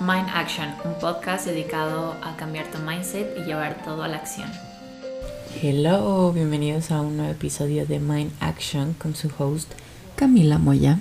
Mind 0.00 0.30
Action, 0.32 0.74
un 0.86 0.94
podcast 0.94 1.44
dedicado 1.44 2.16
a 2.22 2.34
cambiar 2.38 2.70
tu 2.70 2.78
mindset 2.78 3.36
y 3.36 3.42
llevar 3.42 3.84
todo 3.84 4.02
a 4.02 4.08
la 4.08 4.16
acción. 4.16 4.50
Hello, 5.60 6.32
bienvenidos 6.32 6.90
a 6.90 7.02
un 7.02 7.18
nuevo 7.18 7.30
episodio 7.30 7.84
de 7.84 8.00
Mind 8.00 8.32
Action 8.40 8.94
con 8.94 9.14
su 9.14 9.30
host 9.38 9.70
Camila 10.16 10.56
Moya. 10.56 11.00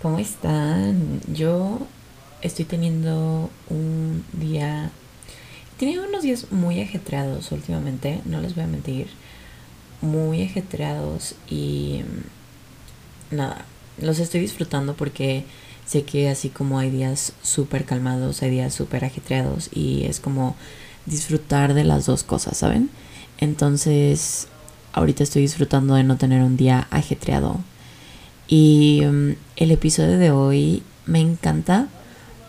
¿Cómo 0.00 0.18
están? 0.18 1.20
Yo 1.30 1.80
estoy 2.40 2.64
teniendo 2.64 3.50
un 3.68 4.24
día... 4.32 4.90
He 5.74 5.78
tenido 5.78 6.08
unos 6.08 6.22
días 6.22 6.50
muy 6.50 6.80
ajetreados 6.80 7.52
últimamente, 7.52 8.22
no 8.24 8.40
les 8.40 8.54
voy 8.54 8.64
a 8.64 8.68
mentir. 8.68 9.08
Muy 10.00 10.44
ajetreados 10.44 11.34
y... 11.46 12.04
Nada, 13.30 13.66
los 14.00 14.18
estoy 14.18 14.40
disfrutando 14.40 14.94
porque 14.94 15.44
sé 15.88 16.02
que 16.02 16.28
así 16.28 16.50
como 16.50 16.78
hay 16.78 16.90
días 16.90 17.32
súper 17.42 17.86
calmados, 17.86 18.42
hay 18.42 18.50
días 18.50 18.74
súper 18.74 19.06
ajetreados 19.06 19.70
y 19.72 20.04
es 20.04 20.20
como 20.20 20.54
disfrutar 21.06 21.72
de 21.72 21.84
las 21.84 22.04
dos 22.04 22.24
cosas, 22.24 22.58
¿saben? 22.58 22.90
Entonces, 23.38 24.48
ahorita 24.92 25.22
estoy 25.22 25.42
disfrutando 25.42 25.94
de 25.94 26.04
no 26.04 26.18
tener 26.18 26.42
un 26.42 26.58
día 26.58 26.86
ajetreado. 26.90 27.60
Y 28.48 29.02
um, 29.06 29.34
el 29.56 29.70
episodio 29.70 30.18
de 30.18 30.30
hoy 30.30 30.82
me 31.06 31.20
encanta 31.20 31.88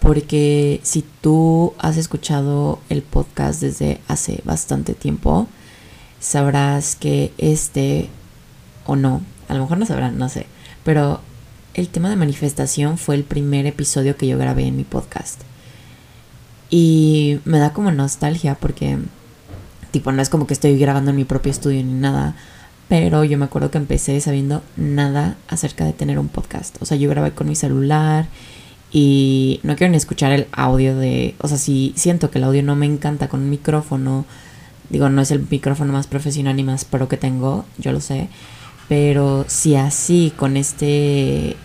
porque 0.01 0.81
si 0.83 1.05
tú 1.21 1.73
has 1.77 1.95
escuchado 1.95 2.79
el 2.89 3.03
podcast 3.03 3.61
desde 3.61 4.01
hace 4.09 4.41
bastante 4.43 4.93
tiempo, 4.93 5.47
sabrás 6.19 6.95
que 6.95 7.31
este, 7.37 8.09
o 8.85 8.97
no, 8.97 9.21
a 9.47 9.53
lo 9.53 9.61
mejor 9.61 9.77
no 9.77 9.85
sabrán, 9.85 10.17
no 10.17 10.27
sé, 10.27 10.45
pero 10.83 11.21
el 11.79 11.87
tema 11.87 12.09
de 12.09 12.15
manifestación 12.15 12.97
fue 12.97 13.15
el 13.15 13.23
primer 13.23 13.65
episodio 13.65 14.17
que 14.17 14.27
yo 14.27 14.37
grabé 14.37 14.65
en 14.65 14.75
mi 14.75 14.83
podcast. 14.83 15.41
Y 16.69 17.39
me 17.45 17.57
da 17.57 17.73
como 17.73 17.91
nostalgia 17.91 18.55
porque, 18.55 18.97
tipo, 19.91 20.11
no 20.11 20.21
es 20.21 20.29
como 20.29 20.45
que 20.45 20.53
estoy 20.53 20.77
grabando 20.77 21.11
en 21.11 21.17
mi 21.17 21.23
propio 21.23 21.51
estudio 21.51 21.83
ni 21.83 21.93
nada. 21.93 22.35
Pero 22.89 23.23
yo 23.23 23.37
me 23.37 23.45
acuerdo 23.45 23.71
que 23.71 23.77
empecé 23.77 24.19
sabiendo 24.19 24.61
nada 24.75 25.37
acerca 25.47 25.85
de 25.85 25.93
tener 25.93 26.19
un 26.19 26.27
podcast. 26.27 26.75
O 26.81 26.85
sea, 26.85 26.97
yo 26.97 27.09
grabé 27.09 27.31
con 27.31 27.47
mi 27.47 27.55
celular 27.55 28.27
y 28.91 29.59
no 29.63 29.75
quiero 29.75 29.91
ni 29.91 29.97
escuchar 29.97 30.31
el 30.31 30.47
audio 30.51 30.97
de... 30.97 31.35
O 31.39 31.47
sea, 31.47 31.57
si 31.57 31.93
siento 31.95 32.29
que 32.29 32.39
el 32.39 32.43
audio 32.43 32.63
no 32.63 32.75
me 32.75 32.87
encanta 32.87 33.29
con 33.29 33.41
un 33.41 33.49
micrófono. 33.49 34.25
Digo, 34.89 35.07
no 35.09 35.21
es 35.21 35.31
el 35.31 35.45
micrófono 35.49 35.93
más 35.93 36.07
profesional 36.07 36.55
ni 36.55 36.63
más 36.63 36.83
pro 36.83 37.07
que 37.07 37.17
tengo, 37.17 37.65
yo 37.77 37.91
lo 37.91 38.01
sé. 38.01 38.27
Pero 38.89 39.45
si 39.47 39.75
así 39.75 40.33
con 40.35 40.57
este 40.57 41.55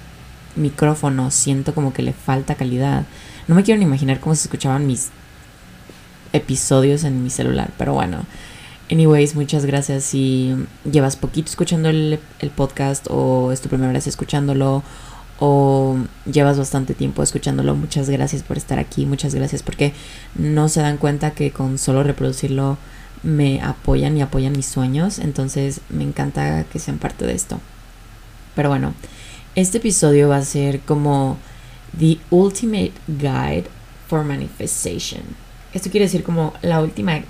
micrófono 0.57 1.31
siento 1.31 1.75
como 1.75 1.93
que 1.93 2.03
le 2.03 2.13
falta 2.13 2.55
calidad, 2.55 3.05
no 3.49 3.55
me 3.55 3.63
quiero 3.63 3.79
ni 3.79 3.85
imaginar 3.85 4.21
cómo 4.21 4.35
se 4.35 4.43
escuchaban 4.43 4.87
mis 4.87 5.11
episodios 6.33 7.05
en 7.05 7.23
mi 7.23 7.31
celular. 7.31 7.71
Pero 7.79 7.95
bueno, 7.95 8.25
anyways, 8.91 9.35
muchas 9.35 9.65
gracias 9.67 10.05
si 10.05 10.55
llevas 10.91 11.17
poquito 11.17 11.49
escuchando 11.49 11.89
el, 11.89 12.19
el 12.41 12.51
podcast 12.51 13.07
o 13.11 13.53
es 13.53 13.61
tu 13.61 13.69
primera 13.69 13.93
vez 13.93 14.07
escuchándolo 14.07 14.83
o 15.41 15.97
llevas 16.31 16.59
bastante 16.59 16.95
tiempo 16.95 17.23
escuchándolo, 17.23 17.75
muchas 17.75 18.09
gracias 18.09 18.43
por 18.43 18.57
estar 18.57 18.79
aquí, 18.79 19.05
muchas 19.05 19.35
gracias 19.35 19.63
porque 19.63 19.93
no 20.37 20.69
se 20.69 20.81
dan 20.81 20.97
cuenta 20.97 21.33
que 21.33 21.51
con 21.51 21.79
solo 21.79 22.03
reproducirlo 22.03 22.79
me 23.23 23.61
apoyan 23.63 24.17
y 24.17 24.23
apoyan 24.23 24.53
mis 24.53 24.67
sueños, 24.67 25.19
entonces 25.19 25.81
me 25.89 26.05
encanta 26.05 26.65
que 26.65 26.79
sean 26.79 26.99
parte 26.99 27.27
de 27.27 27.33
esto. 27.33 27.59
Pero 28.55 28.69
bueno, 28.69 28.95
este 29.55 29.79
episodio 29.79 30.29
va 30.29 30.39
a 30.39 30.45
ser 30.45 30.81
como 30.81 31.39
The 31.99 32.19
Ultimate 32.31 32.93
Guide 33.07 33.65
for 34.09 34.25
Manifestation. 34.25 35.23
Esto 35.73 35.91
quiere 35.91 36.07
decir 36.07 36.25
como 36.25 36.53
la 36.63 36.81
última, 36.81 37.21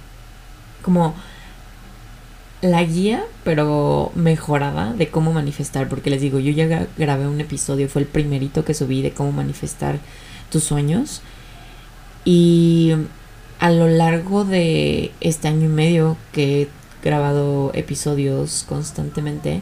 como 0.82 1.14
la 2.62 2.82
guía, 2.82 3.24
pero 3.42 4.10
mejorada 4.14 4.94
de 4.94 5.08
cómo 5.08 5.32
manifestar, 5.32 5.88
porque 5.88 6.10
les 6.10 6.22
digo, 6.22 6.38
yo 6.38 6.50
ya 6.52 6.86
grabé 6.96 7.26
un 7.26 7.40
episodio, 7.40 7.88
fue 7.88 8.02
el 8.02 8.08
primerito 8.08 8.64
que 8.64 8.72
subí 8.72 9.02
de 9.02 9.12
cómo 9.12 9.32
manifestar 9.32 9.98
tus 10.50 10.64
sueños. 10.64 11.20
Y 12.24 12.94
a 13.60 13.70
lo 13.70 13.86
largo 13.88 14.44
de 14.44 15.12
este 15.20 15.48
año 15.48 15.66
y 15.66 15.72
medio 15.72 16.16
que 16.32 16.62
he 16.62 16.68
grabado 17.02 17.70
episodios 17.74 18.64
constantemente, 18.66 19.60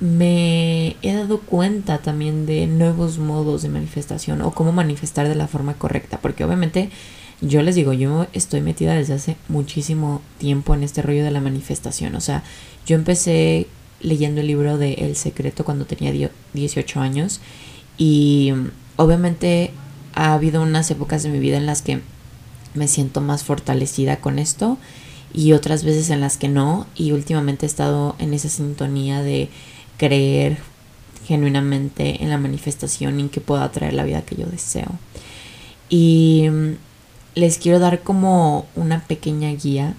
me 0.00 0.96
he 1.02 1.14
dado 1.14 1.40
cuenta 1.40 1.98
también 1.98 2.46
de 2.46 2.66
nuevos 2.66 3.18
modos 3.18 3.62
de 3.62 3.68
manifestación 3.68 4.42
o 4.42 4.50
cómo 4.52 4.72
manifestar 4.72 5.28
de 5.28 5.34
la 5.34 5.48
forma 5.48 5.74
correcta, 5.74 6.18
porque 6.20 6.44
obviamente 6.44 6.90
yo 7.40 7.62
les 7.62 7.74
digo, 7.74 7.92
yo 7.92 8.26
estoy 8.32 8.60
metida 8.60 8.94
desde 8.94 9.14
hace 9.14 9.36
muchísimo 9.48 10.20
tiempo 10.38 10.74
en 10.74 10.82
este 10.82 11.02
rollo 11.02 11.24
de 11.24 11.30
la 11.30 11.40
manifestación, 11.40 12.14
o 12.14 12.20
sea, 12.20 12.42
yo 12.86 12.96
empecé 12.96 13.66
leyendo 14.00 14.40
el 14.40 14.46
libro 14.48 14.78
de 14.78 14.94
El 14.94 15.16
Secreto 15.16 15.64
cuando 15.64 15.86
tenía 15.86 16.30
18 16.52 17.00
años 17.00 17.40
y 17.96 18.52
obviamente 18.96 19.70
ha 20.14 20.34
habido 20.34 20.62
unas 20.62 20.90
épocas 20.90 21.22
de 21.22 21.30
mi 21.30 21.38
vida 21.38 21.56
en 21.56 21.66
las 21.66 21.82
que 21.82 22.00
me 22.74 22.88
siento 22.88 23.20
más 23.20 23.44
fortalecida 23.44 24.20
con 24.20 24.38
esto 24.38 24.78
y 25.32 25.52
otras 25.52 25.84
veces 25.84 26.10
en 26.10 26.20
las 26.20 26.36
que 26.36 26.48
no 26.48 26.86
y 26.94 27.12
últimamente 27.12 27.66
he 27.66 27.68
estado 27.68 28.14
en 28.18 28.34
esa 28.34 28.48
sintonía 28.48 29.22
de 29.22 29.48
creer 29.96 30.58
genuinamente 31.26 32.22
en 32.22 32.30
la 32.30 32.38
manifestación 32.38 33.18
y 33.18 33.22
en 33.24 33.28
que 33.28 33.40
pueda 33.40 33.70
traer 33.72 33.94
la 33.94 34.04
vida 34.04 34.22
que 34.22 34.36
yo 34.36 34.46
deseo. 34.46 34.88
Y 35.88 36.48
mm, 36.50 36.72
les 37.34 37.58
quiero 37.58 37.78
dar 37.78 38.02
como 38.02 38.66
una 38.74 39.04
pequeña 39.04 39.50
guía 39.50 39.94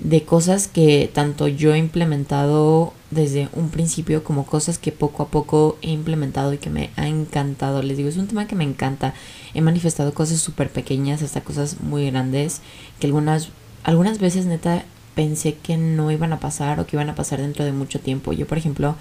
de 0.00 0.24
cosas 0.24 0.66
que 0.66 1.10
tanto 1.12 1.46
yo 1.46 1.74
he 1.74 1.78
implementado 1.78 2.92
desde 3.10 3.48
un 3.52 3.68
principio 3.68 4.24
como 4.24 4.46
cosas 4.46 4.78
que 4.78 4.90
poco 4.90 5.22
a 5.22 5.28
poco 5.28 5.78
he 5.82 5.90
implementado 5.90 6.52
y 6.52 6.58
que 6.58 6.70
me 6.70 6.90
ha 6.96 7.06
encantado. 7.06 7.82
Les 7.82 7.96
digo, 7.96 8.08
es 8.08 8.16
un 8.16 8.26
tema 8.26 8.46
que 8.46 8.56
me 8.56 8.64
encanta. 8.64 9.14
He 9.54 9.60
manifestado 9.60 10.12
cosas 10.14 10.40
súper 10.40 10.70
pequeñas 10.70 11.22
hasta 11.22 11.42
cosas 11.42 11.80
muy 11.80 12.06
grandes 12.10 12.62
que 12.98 13.06
algunas, 13.06 13.50
algunas 13.84 14.18
veces 14.18 14.46
neta 14.46 14.84
pensé 15.14 15.54
que 15.54 15.76
no 15.76 16.10
iban 16.10 16.32
a 16.32 16.40
pasar 16.40 16.80
o 16.80 16.86
que 16.86 16.96
iban 16.96 17.10
a 17.10 17.14
pasar 17.14 17.40
dentro 17.40 17.64
de 17.64 17.72
mucho 17.72 18.00
tiempo. 18.00 18.32
Yo, 18.32 18.46
por 18.46 18.58
ejemplo, 18.58 18.96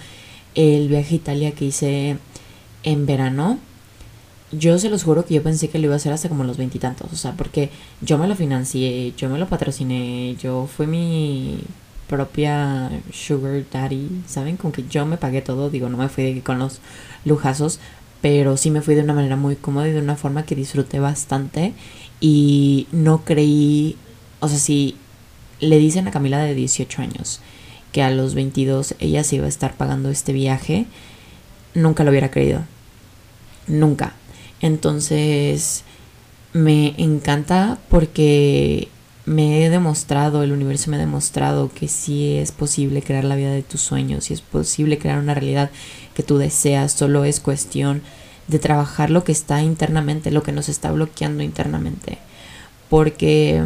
el 0.55 0.87
viaje 0.87 1.15
a 1.15 1.17
Italia 1.17 1.51
que 1.51 1.65
hice 1.65 2.17
en 2.83 3.05
verano, 3.05 3.59
yo 4.51 4.77
se 4.79 4.89
los 4.89 5.03
juro 5.03 5.25
que 5.25 5.35
yo 5.35 5.43
pensé 5.43 5.69
que 5.69 5.79
lo 5.79 5.85
iba 5.85 5.93
a 5.93 5.97
hacer 5.97 6.11
hasta 6.11 6.29
como 6.29 6.43
los 6.43 6.57
veintitantos, 6.57 7.11
o 7.13 7.15
sea, 7.15 7.33
porque 7.33 7.69
yo 8.01 8.17
me 8.17 8.27
lo 8.27 8.35
financié, 8.35 9.13
yo 9.15 9.29
me 9.29 9.39
lo 9.39 9.47
patrociné, 9.47 10.35
yo 10.41 10.67
fui 10.67 10.87
mi 10.87 11.59
propia 12.07 12.91
sugar 13.13 13.63
daddy, 13.71 14.09
¿saben? 14.27 14.57
Como 14.57 14.73
que 14.73 14.83
yo 14.89 15.05
me 15.05 15.17
pagué 15.17 15.41
todo, 15.41 15.69
digo, 15.69 15.87
no 15.87 15.97
me 15.97 16.09
fui 16.09 16.41
con 16.41 16.59
los 16.59 16.81
lujazos, 17.23 17.79
pero 18.21 18.57
sí 18.57 18.71
me 18.71 18.81
fui 18.81 18.95
de 18.95 19.03
una 19.03 19.13
manera 19.13 19.37
muy 19.37 19.55
cómoda 19.55 19.87
y 19.87 19.93
de 19.93 20.01
una 20.01 20.17
forma 20.17 20.43
que 20.43 20.55
disfruté 20.55 20.99
bastante 20.99 21.73
y 22.19 22.87
no 22.91 23.23
creí, 23.23 23.95
o 24.41 24.49
sea, 24.49 24.59
si 24.59 24.97
le 25.61 25.79
dicen 25.79 26.07
a 26.07 26.11
Camila 26.11 26.39
de 26.39 26.53
18 26.53 27.01
años 27.01 27.39
que 27.91 28.03
a 28.03 28.11
los 28.11 28.35
22 28.35 28.95
ella 28.99 29.23
se 29.23 29.37
iba 29.37 29.45
a 29.45 29.49
estar 29.49 29.75
pagando 29.75 30.09
este 30.09 30.33
viaje, 30.33 30.85
nunca 31.73 32.03
lo 32.03 32.09
hubiera 32.09 32.31
creído. 32.31 32.63
Nunca. 33.67 34.13
Entonces, 34.61 35.83
me 36.53 36.93
encanta 36.97 37.79
porque 37.89 38.87
me 39.25 39.63
he 39.63 39.69
demostrado, 39.69 40.43
el 40.43 40.51
universo 40.51 40.89
me 40.89 40.97
ha 40.97 40.99
demostrado 40.99 41.69
que 41.73 41.87
sí 41.87 42.37
es 42.37 42.51
posible 42.51 43.01
crear 43.01 43.23
la 43.23 43.35
vida 43.35 43.51
de 43.51 43.61
tus 43.61 43.81
sueños, 43.81 44.25
sí 44.25 44.33
es 44.33 44.41
posible 44.41 44.97
crear 44.97 45.19
una 45.19 45.33
realidad 45.33 45.69
que 46.15 46.23
tú 46.23 46.37
deseas, 46.37 46.93
solo 46.93 47.23
es 47.23 47.39
cuestión 47.39 48.01
de 48.47 48.59
trabajar 48.59 49.09
lo 49.09 49.23
que 49.23 49.31
está 49.31 49.61
internamente, 49.61 50.31
lo 50.31 50.43
que 50.43 50.51
nos 50.51 50.69
está 50.69 50.91
bloqueando 50.91 51.43
internamente. 51.43 52.17
Porque 52.89 53.63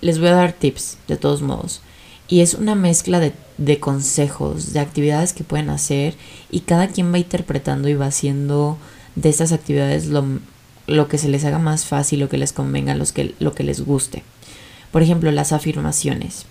les 0.00 0.18
voy 0.18 0.28
a 0.28 0.34
dar 0.34 0.52
tips, 0.52 0.98
de 1.08 1.16
todos 1.16 1.42
modos. 1.42 1.80
Y 2.28 2.40
es 2.40 2.54
una 2.54 2.74
mezcla 2.74 3.20
de, 3.20 3.80
consejos, 3.80 4.72
de 4.72 4.80
actividades 4.80 5.32
que 5.32 5.44
pueden 5.44 5.70
hacer 5.70 6.14
y 6.50 6.60
cada 6.60 6.88
quien 6.88 7.12
va 7.12 7.18
interpretando 7.18 7.88
y 7.88 7.94
va 7.94 8.06
haciendo 8.06 8.78
de 9.14 9.28
estas 9.28 9.52
actividades 9.52 10.06
lo, 10.06 10.24
lo 10.86 11.08
que 11.08 11.18
se 11.18 11.28
les 11.28 11.44
haga 11.44 11.58
más 11.58 11.84
fácil, 11.84 12.20
lo 12.20 12.28
que 12.28 12.38
les 12.38 12.52
convenga, 12.52 12.94
los 12.94 13.12
que, 13.12 13.34
lo 13.38 13.54
que 13.54 13.62
les 13.62 13.84
guste. 13.84 14.22
Por 14.90 15.02
ejemplo, 15.02 15.30
las 15.30 15.52
afirmaciones. 15.52 16.46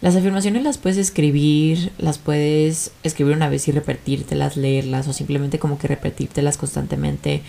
Las 0.00 0.16
afirmaciones 0.16 0.62
las 0.62 0.78
puedes 0.78 0.96
escribir, 0.96 1.92
las 1.98 2.16
puedes 2.16 2.92
escribir 3.02 3.36
una 3.36 3.50
vez 3.50 3.68
y 3.68 3.72
repetírtelas, 3.72 4.56
leerlas 4.56 5.06
o 5.08 5.12
simplemente 5.12 5.58
como 5.58 5.78
que 5.78 5.88
repetírtelas 5.88 6.56
constantemente 6.56 7.42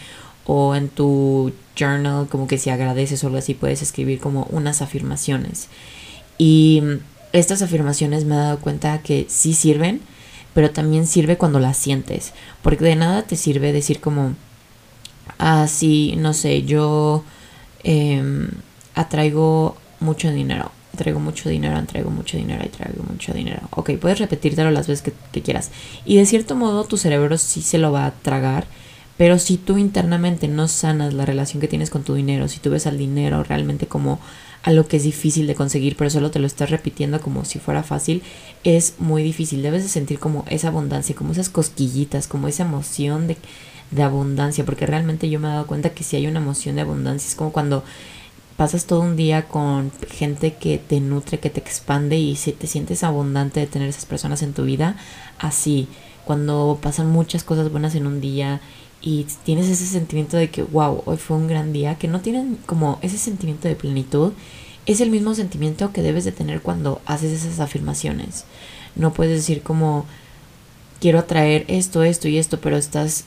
o 0.46 0.76
en 0.76 0.90
tu 0.90 1.54
journal 1.76 2.28
como 2.28 2.48
que 2.48 2.58
si 2.58 2.70
agradeces 2.70 3.24
o 3.24 3.28
algo 3.28 3.40
así 3.40 3.54
puedes 3.54 3.82
escribir 3.82 4.20
como 4.20 4.48
unas 4.52 4.82
afirmaciones. 4.82 5.68
Y 6.38 6.82
estas 7.34 7.62
afirmaciones 7.62 8.26
me 8.26 8.36
he 8.36 8.38
dado 8.38 8.60
cuenta 8.60 9.02
que 9.02 9.26
sí 9.30 9.54
sirven, 9.54 10.02
pero 10.54 10.72
también 10.72 11.08
sirve 11.08 11.38
cuando 11.38 11.60
las 11.60 11.78
sientes, 11.78 12.34
porque 12.62 12.86
de 12.86 12.96
nada 12.96 13.24
te 13.24 13.36
sirve 13.36 13.72
decir 13.72 14.00
como 14.00 14.36
Así, 15.38 16.16
no 16.18 16.34
sé, 16.34 16.64
yo 16.64 17.24
em, 17.84 18.50
atraigo 18.96 19.76
mucho 20.00 20.32
dinero 20.32 20.72
traigo 20.96 21.20
mucho 21.20 21.50
dinero, 21.50 21.82
traigo 21.86 22.10
mucho 22.10 22.38
dinero 22.38 22.64
y 22.66 22.70
traigo 22.70 23.04
mucho 23.04 23.34
dinero. 23.34 23.62
Ok, 23.72 23.92
puedes 24.00 24.20
repetírtelo 24.20 24.72
las 24.72 24.88
veces 24.88 25.14
que, 25.32 25.42
quieras. 25.42 25.72
Y 26.06 26.18
de 26.18 26.26
cierto 26.26 26.56
modo 26.56 26.84
tu 26.84 26.98
cerebro 26.98 27.38
sí 27.38 27.62
se 27.62 27.78
lo 27.78 27.92
va 27.92 28.06
a 28.06 28.12
tragar, 28.12 28.66
pero 29.22 29.38
si 29.38 29.58
tú 29.58 29.78
internamente 29.78 30.48
no 30.48 30.68
sanas 30.68 31.14
la 31.14 31.28
relación 31.28 31.62
que 31.62 31.68
tienes 31.68 31.92
con 31.92 32.02
tu 32.02 32.16
dinero, 32.16 32.48
si 32.48 32.60
tú 32.60 32.72
ves 32.72 32.88
al 32.88 32.98
dinero 32.98 33.44
realmente 33.44 33.86
como 33.86 34.20
algo 34.64 34.88
que 34.88 34.98
es 34.98 35.04
difícil 35.04 35.46
de 35.46 35.54
conseguir, 35.54 35.96
pero 35.96 36.10
solo 36.10 36.32
te 36.32 36.40
lo 36.40 36.48
estás 36.48 36.72
repitiendo 36.72 37.22
como 37.22 37.46
si 37.46 37.60
fuera 37.60 37.84
fácil, 37.84 38.24
es 38.64 38.96
muy 38.98 39.22
difícil. 39.22 39.62
Debes 39.62 39.84
de 39.84 39.90
sentir 39.90 40.18
como 40.18 40.44
esa 40.50 40.70
abundancia, 40.70 41.14
como 41.14 41.34
esas 41.34 41.50
cosquillitas, 41.50 42.26
como 42.26 42.48
esa 42.48 42.64
emoción 42.64 43.28
de, 43.28 43.38
de 43.92 44.02
abundancia, 44.02 44.66
porque 44.66 44.88
realmente 44.88 45.30
yo 45.30 45.40
me 45.40 45.50
he 45.50 45.52
dado 45.52 45.68
cuenta 45.68 45.92
que 45.92 46.04
si 46.04 46.16
hay 46.16 46.26
una 46.26 46.40
emoción 46.40 46.76
de 46.76 46.82
abundancia, 46.82 47.30
es 47.30 47.36
como 47.36 47.52
cuando 47.52 47.84
pasas 48.58 48.86
todo 48.86 49.02
un 49.02 49.18
día 49.18 49.48
con 49.48 49.92
gente 50.10 50.56
que 50.56 50.80
te 50.80 51.00
nutre, 51.00 51.38
que 51.38 51.52
te 51.52 51.60
expande 51.60 52.18
y 52.18 52.36
si 52.38 52.54
te 52.54 52.66
sientes 52.66 53.04
abundante 53.04 53.60
de 53.60 53.68
tener 53.68 53.88
esas 53.88 54.08
personas 54.08 54.42
en 54.42 54.54
tu 54.54 54.64
vida, 54.64 54.96
así, 55.38 55.88
cuando 56.26 56.80
pasan 56.82 57.12
muchas 57.12 57.44
cosas 57.44 57.72
buenas 57.72 57.94
en 57.94 58.08
un 58.08 58.20
día 58.20 58.62
y 59.02 59.26
tienes 59.44 59.68
ese 59.68 59.86
sentimiento 59.86 60.38
de 60.38 60.50
que, 60.50 60.64
wow, 60.64 61.04
hoy 61.06 61.18
fue 61.18 61.38
un 61.38 61.48
gran 61.48 61.74
día, 61.74 61.98
que 61.98 62.08
no 62.08 62.22
tienen 62.22 62.58
como 62.66 63.00
ese 63.02 63.18
sentimiento 63.18 63.68
de 63.68 63.76
plenitud, 63.76 64.34
es 64.86 65.02
el 65.02 65.10
mismo 65.10 65.34
sentimiento 65.36 65.92
que 65.92 66.02
debes 66.02 66.26
de 66.26 66.32
tener 66.32 66.62
cuando 66.62 67.02
haces 67.06 67.32
esas 67.32 67.60
afirmaciones. 67.60 68.46
No 68.96 69.14
puedes 69.14 69.38
decir 69.38 69.62
como, 69.64 70.06
quiero 71.00 71.20
atraer 71.20 71.66
esto, 71.68 72.04
esto 72.04 72.28
y 72.28 72.38
esto, 72.38 72.60
pero 72.60 72.78
estás 72.78 73.26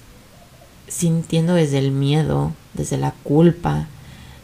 sintiendo 0.89 1.55
desde 1.55 1.79
el 1.79 1.91
miedo, 1.91 2.53
desde 2.75 2.97
la 2.97 3.13
culpa, 3.25 3.89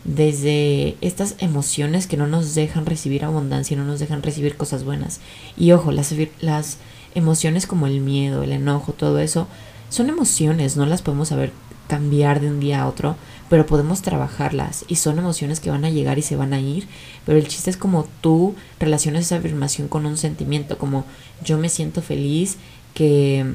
desde 0.05 0.97
estas 1.01 1.37
emociones 1.39 2.07
que 2.07 2.17
no 2.17 2.27
nos 2.27 2.55
dejan 2.55 2.87
recibir 2.87 3.25
abundancia, 3.25 3.77
no 3.77 3.85
nos 3.85 4.01
dejan 4.01 4.23
recibir 4.23 4.57
cosas 4.57 4.85
buenas. 4.85 5.21
Y 5.57 5.73
ojo, 5.73 5.93
las, 5.93 6.13
las 6.41 6.79
emociones 7.15 7.67
como 7.67 7.87
el 7.87 8.01
miedo, 8.01 8.43
el 8.43 8.53
enojo, 8.53 8.93
todo 8.93 9.19
eso, 9.21 9.47
son 9.91 10.09
emociones, 10.09 10.79
no 10.79 10.87
las 10.87 11.03
podemos 11.03 11.29
saber 11.29 11.53
cambiar 11.87 12.41
de 12.41 12.49
un 12.49 12.61
día 12.61 12.83
a 12.83 12.89
otro, 12.89 13.17
pero 13.51 13.67
podemos 13.67 14.01
trabajarlas 14.01 14.85
y 14.89 14.97
son 14.97 15.19
emociones 15.19 15.61
que 15.61 15.71
van 15.71 15.85
a 15.85 15.91
llegar 15.91 16.19
y 16.19 16.23
se 16.23 16.37
van 16.37 16.55
a 16.55 16.61
ir, 16.61 16.89
pero 17.27 17.37
el 17.37 17.49
chiste 17.49 17.69
es 17.69 17.77
como 17.77 18.09
tú 18.23 18.55
relacionas 18.79 19.27
esa 19.27 19.37
afirmación 19.37 19.89
con 19.89 20.07
un 20.07 20.17
sentimiento, 20.17 20.79
como 20.79 21.05
yo 21.45 21.59
me 21.59 21.69
siento 21.69 22.01
feliz 22.01 22.57
que 22.95 23.55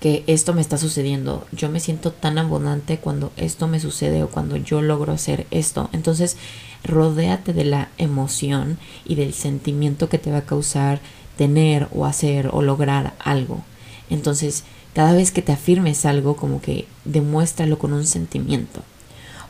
que 0.00 0.24
esto 0.26 0.52
me 0.52 0.60
está 0.60 0.78
sucediendo. 0.78 1.46
Yo 1.52 1.70
me 1.70 1.80
siento 1.80 2.12
tan 2.12 2.38
abundante 2.38 2.98
cuando 2.98 3.32
esto 3.36 3.66
me 3.66 3.80
sucede 3.80 4.22
o 4.22 4.28
cuando 4.28 4.56
yo 4.56 4.82
logro 4.82 5.12
hacer 5.12 5.46
esto. 5.50 5.88
Entonces, 5.92 6.36
rodéate 6.84 7.52
de 7.52 7.64
la 7.64 7.88
emoción 7.98 8.78
y 9.04 9.14
del 9.14 9.32
sentimiento 9.32 10.08
que 10.08 10.18
te 10.18 10.30
va 10.30 10.38
a 10.38 10.44
causar 10.46 11.00
tener 11.36 11.88
o 11.92 12.06
hacer 12.06 12.50
o 12.52 12.62
lograr 12.62 13.14
algo. 13.18 13.64
Entonces, 14.10 14.64
cada 14.96 15.12
vez 15.12 15.30
que 15.30 15.42
te 15.42 15.52
afirmes 15.52 16.06
algo, 16.06 16.36
como 16.36 16.62
que 16.62 16.86
demuéstralo 17.04 17.78
con 17.78 17.92
un 17.92 18.06
sentimiento. 18.06 18.82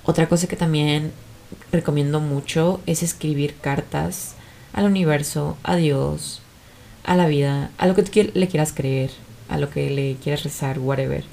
Otra 0.04 0.28
cosa 0.28 0.48
que 0.48 0.56
también 0.56 1.12
recomiendo 1.70 2.19
mucho 2.19 2.81
es 2.87 3.04
escribir 3.04 3.54
cartas 3.54 4.34
al 4.72 4.87
universo, 4.87 5.56
a 5.62 5.76
Dios, 5.76 6.43
a 7.04 7.14
la 7.14 7.28
vida, 7.28 7.70
a 7.78 7.87
lo 7.87 7.94
que 7.94 8.02
tú 8.02 8.10
le 8.34 8.48
quieras 8.48 8.72
creer 8.75 9.12
a 9.48 9.58
lo 9.58 9.70
que 9.70 9.90
le 9.90 10.16
quieras 10.16 10.43
rezar, 10.43 10.81
whatever. 10.81 11.25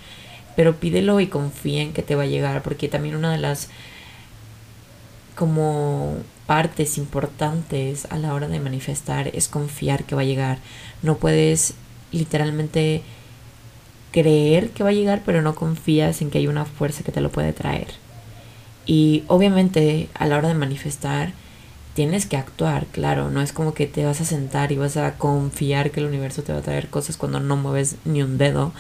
Pero 0.56 0.80
pídelo 0.80 1.20
y 1.20 1.26
confía 1.26 1.82
en 1.82 1.94
que 1.94 2.04
te 2.04 2.14
va 2.16 2.24
a 2.24 2.28
llegar, 2.28 2.62
porque 2.62 2.88
también 2.88 3.16
una 3.16 3.32
de 3.32 3.40
las 3.40 3.70
como 5.36 6.18
partes 6.46 7.00
importantes 7.00 8.06
a 8.12 8.18
la 8.18 8.36
hora 8.36 8.48
de 8.48 8.60
manifestar 8.60 9.30
es 9.30 9.48
confiar 9.48 10.04
que 10.04 10.14
va 10.14 10.22
a 10.22 10.26
llegar. 10.26 10.60
No 11.02 11.18
puedes 11.18 11.74
literalmente 12.12 13.02
creer 14.14 14.70
que 14.70 14.84
va 14.84 14.92
a 14.92 14.94
llegar, 14.94 15.24
pero 15.26 15.42
no 15.42 15.56
confías 15.56 16.22
en 16.22 16.30
que 16.30 16.38
hay 16.38 16.48
una 16.48 16.64
fuerza 16.64 17.04
que 17.04 17.12
te 17.12 17.20
lo 17.20 17.32
puede 17.32 17.52
traer. 17.52 17.88
Y 18.86 19.24
obviamente 19.28 20.08
a 20.14 20.28
la 20.28 20.38
hora 20.38 20.48
de 20.48 20.54
manifestar 20.54 21.34
tienes 21.96 22.26
que 22.26 22.38
actuar, 22.38 22.86
claro, 22.88 23.30
no 23.30 23.42
es 23.42 23.52
como 23.52 23.74
que 23.74 23.88
te 23.88 24.06
vas 24.06 24.22
a 24.22 24.26
sentar 24.26 24.72
y 24.72 24.78
vas 24.78 24.98
a 24.98 25.18
confiar 25.18 25.92
que 25.92 26.00
el 26.00 26.06
universo 26.06 26.44
te 26.44 26.54
va 26.54 26.60
a 26.60 26.64
traer 26.64 26.90
cosas 26.90 27.18
cuando 27.18 27.40
no 27.40 27.58
mueves 27.58 27.98
ni 28.06 28.24
un 28.24 28.38
dedo, 28.38 28.72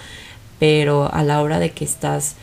pero 0.60 1.14
a 1.14 1.24
la 1.24 1.42
hora 1.42 1.60
de 1.60 1.72
que 1.72 1.86
estás 1.86 2.36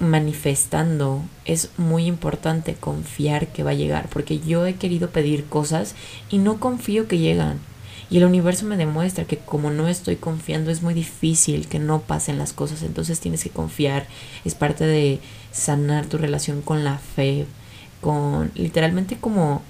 manifestando 0.00 1.22
es 1.44 1.70
muy 1.76 2.06
importante 2.06 2.74
confiar 2.74 3.48
que 3.48 3.62
va 3.62 3.70
a 3.70 3.74
llegar, 3.74 4.08
porque 4.08 4.38
yo 4.38 4.66
he 4.66 4.76
querido 4.76 5.10
pedir 5.10 5.46
cosas 5.46 5.94
y 6.30 6.38
no 6.38 6.60
confío 6.60 7.08
que 7.08 7.18
llegan. 7.18 7.58
Y 8.10 8.16
el 8.18 8.24
universo 8.24 8.64
me 8.64 8.76
demuestra 8.76 9.24
que 9.24 9.38
como 9.38 9.70
no 9.70 9.86
estoy 9.86 10.16
confiando 10.16 10.70
es 10.70 10.82
muy 10.82 10.94
difícil 10.94 11.68
que 11.68 11.78
no 11.78 12.00
pasen 12.00 12.38
las 12.38 12.52
cosas, 12.52 12.82
entonces 12.82 13.20
tienes 13.20 13.44
que 13.44 13.50
confiar, 13.50 14.06
es 14.44 14.54
parte 14.54 14.86
de 14.86 15.20
sanar 15.52 16.06
tu 16.06 16.16
relación 16.16 16.62
con 16.62 16.84
la 16.84 16.98
fe, 16.98 17.46
con 18.00 18.50
literalmente 18.54 19.18
como 19.18 19.62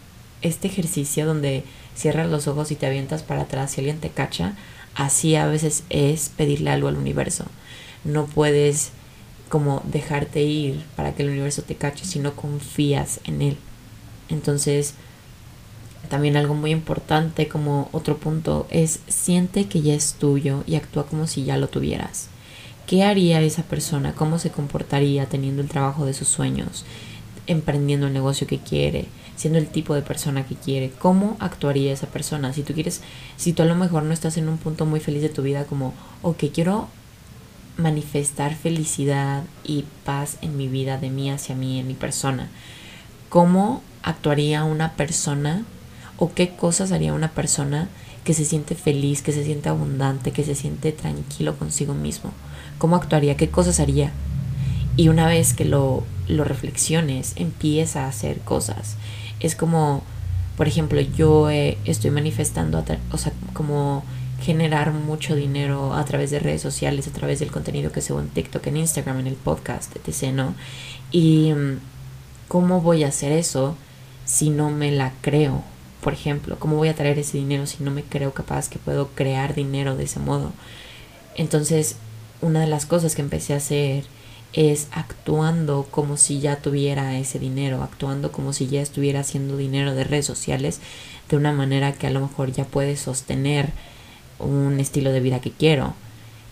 este 0.43 0.69
ejercicio 0.69 1.27
donde 1.27 1.65
cierras 1.97 2.31
los 2.31 2.47
ojos 2.47 2.71
y 2.71 2.77
te 2.77 2.87
avientas 2.87 3.23
para 3.23 3.43
atrás 3.43 3.77
y 3.77 3.81
alguien 3.81 3.99
te 3.99 4.11
cacha, 4.11 4.55
así 4.95 5.35
a 5.35 5.47
veces 5.47 5.83
es 5.91 6.29
pedirle 6.29 6.71
algo 6.71 6.89
al 6.89 6.97
universo. 6.97 7.45
No 8.05 8.27
puedes 8.27 8.93
como 9.49 9.83
dejarte 9.85 10.43
ir 10.43 10.85
para 10.95 11.15
que 11.15 11.23
el 11.23 11.31
universo 11.31 11.63
te 11.63 11.75
cache 11.75 12.05
si 12.05 12.21
no 12.21 12.37
confías 12.37 13.21
en 13.25 13.43
él. 13.43 13.57
Entonces, 14.29 14.95
también 16.09 16.37
algo 16.37 16.55
muy 16.55 16.71
importante 16.71 17.49
como 17.49 17.89
otro 17.93 18.19
punto 18.19 18.67
es 18.71 19.01
siente 19.09 19.67
que 19.67 19.83
ya 19.83 19.95
es 19.95 20.15
tuyo 20.15 20.65
y 20.67 20.77
actúa 20.77 21.07
como 21.07 21.27
si 21.27 21.45
ya 21.45 21.57
lo 21.57 21.69
tuvieras. 21.69 22.29
¿Qué 22.87 23.03
haría 23.05 23.41
esa 23.41 23.63
persona? 23.65 24.15
¿Cómo 24.15 24.39
se 24.39 24.51
comportaría 24.51 25.27
teniendo 25.27 25.63
el 25.63 25.69
trabajo 25.69 26.07
de 26.07 26.15
sus 26.15 26.29
sueños? 26.29 26.85
emprendiendo 27.49 28.07
el 28.07 28.13
negocio 28.13 28.47
que 28.47 28.59
quiere, 28.59 29.07
siendo 29.35 29.59
el 29.59 29.67
tipo 29.67 29.95
de 29.95 30.03
persona 30.03 30.47
que 30.47 30.55
quiere, 30.55 30.91
cómo 30.91 31.37
actuaría 31.41 31.93
esa 31.93 32.07
persona. 32.07 32.53
Si 32.53 32.63
tú 32.63 32.75
quieres, 32.75 33.01
si 33.37 33.53
tú 33.53 33.63
a 33.63 33.67
lo 33.67 33.75
mejor 33.75 34.05
no 34.05 34.13
estás 34.13 34.37
en 34.37 34.49
un 34.49 34.59
punto 34.59 34.87
muy 34.87 35.01
feliz 35.01 35.23
de 35.23 35.31
tu 35.31 35.43
vida 35.43 35.65
como, 35.65 35.95
ok, 36.23 36.45
quiero 36.53 36.89
manifestar 37.79 38.55
felicidad 38.55 39.45
y 39.65 39.87
paz 40.05 40.37
en 40.43 40.57
mi 40.57 40.69
vida, 40.69 40.99
de 40.99 41.11
mí 41.11 41.31
hacia 41.31 41.55
mí, 41.55 41.81
en 41.81 41.89
mi 41.89 41.95
persona. 41.95 42.49
¿Cómo 43.31 43.83
actuaría 44.03 44.65
una 44.65 44.93
persona 44.93 45.65
o 46.19 46.33
qué 46.33 46.51
cosas 46.51 46.93
haría 46.93 47.13
una 47.13 47.31
persona 47.33 47.89
que 48.25 48.35
se 48.35 48.45
siente 48.45 48.75
feliz, 48.75 49.23
que 49.23 49.33
se 49.33 49.45
siente 49.45 49.69
abundante, 49.69 50.33
que 50.33 50.45
se 50.45 50.55
siente 50.55 50.93
tranquilo 50.93 51.57
consigo 51.59 51.95
mismo? 51.95 52.33
¿Cómo 52.79 52.97
actuaría? 52.97 53.37
¿Qué 53.37 53.49
cosas 53.49 53.81
haría? 53.81 54.13
Y 54.97 55.09
una 55.09 55.27
vez 55.27 55.55
que 55.55 55.65
lo, 55.65 56.05
lo 56.27 56.45
reflexiones, 56.45 57.33
empieza 57.37 58.05
a 58.05 58.09
hacer 58.09 58.41
cosas. 58.41 58.97
Es 59.41 59.55
como, 59.55 60.03
por 60.57 60.69
ejemplo, 60.69 61.01
yo 61.01 61.49
estoy 61.51 62.11
manifestando, 62.11 62.85
o 63.13 63.19
sea, 63.19 63.33
como 63.53 64.03
generar 64.41 64.93
mucho 64.93 65.35
dinero 65.35 65.95
a 65.95 66.05
través 66.05 66.31
de 66.31 66.39
redes 66.39 66.63
sociales, 66.63 67.09
a 67.09 67.13
través 67.13 67.41
del 67.41 67.51
contenido 67.51 67.93
que 67.93 68.01
subo 68.01 68.21
en 68.21 68.29
TikTok, 68.29 68.67
en 68.69 68.77
Instagram, 68.79 69.21
en 69.21 69.27
el 69.27 69.35
podcast, 69.35 69.95
etc. 69.97 70.33
¿no? 70.33 70.55
Y 71.11 71.53
mm, 71.53 71.79
cómo 72.47 72.81
voy 72.81 73.05
a 73.05 73.09
hacer 73.09 73.33
eso 73.33 73.77
si 74.25 74.51
no 74.51 74.71
me 74.71 74.93
la 74.93 75.13
creo. 75.23 75.63
Por 76.01 76.13
ejemplo, 76.13 76.59
¿cómo 76.59 76.77
voy 76.77 76.89
a 76.89 76.95
traer 76.95 77.19
ese 77.19 77.39
dinero 77.39 77.67
si 77.67 77.83
no 77.83 77.91
me 77.91 78.05
creo 78.05 78.33
capaz 78.33 78.69
que 78.69 78.79
puedo 78.79 79.09
crear 79.09 79.55
dinero 79.55 79.97
de 79.97 80.05
ese 80.05 80.21
modo? 80.21 80.53
Entonces, 81.37 81.97
una 82.41 82.61
de 82.61 82.67
las 82.69 82.87
cosas 82.87 83.15
que 83.15 83.23
empecé 83.23 83.55
a 83.55 83.59
hacer 83.59 84.05
es 84.53 84.89
actuando 84.93 85.87
como 85.91 86.17
si 86.17 86.41
ya 86.41 86.57
tuviera 86.57 87.19
ese 87.19 87.39
dinero, 87.39 87.83
actuando 87.83 88.33
como 88.33 88.53
si 88.53 88.69
ya 88.69 88.81
estuviera 88.81 89.21
haciendo 89.21 89.57
dinero 89.57 89.95
de 89.95 90.05
redes 90.05 90.27
sociales 90.27 90.81
de 91.29 91.37
una 91.37 91.53
manera 91.53 91.93
que 91.93 92.07
a 92.07 92.11
lo 92.11 92.21
mejor 92.21 92.53
ya 92.53 92.65
puede 92.65 92.97
sostener 92.97 93.71
un 94.39 94.81
estilo 94.81 95.13
de 95.13 95.21
vida 95.21 95.41
que 95.41 95.51
quiero, 95.51 95.95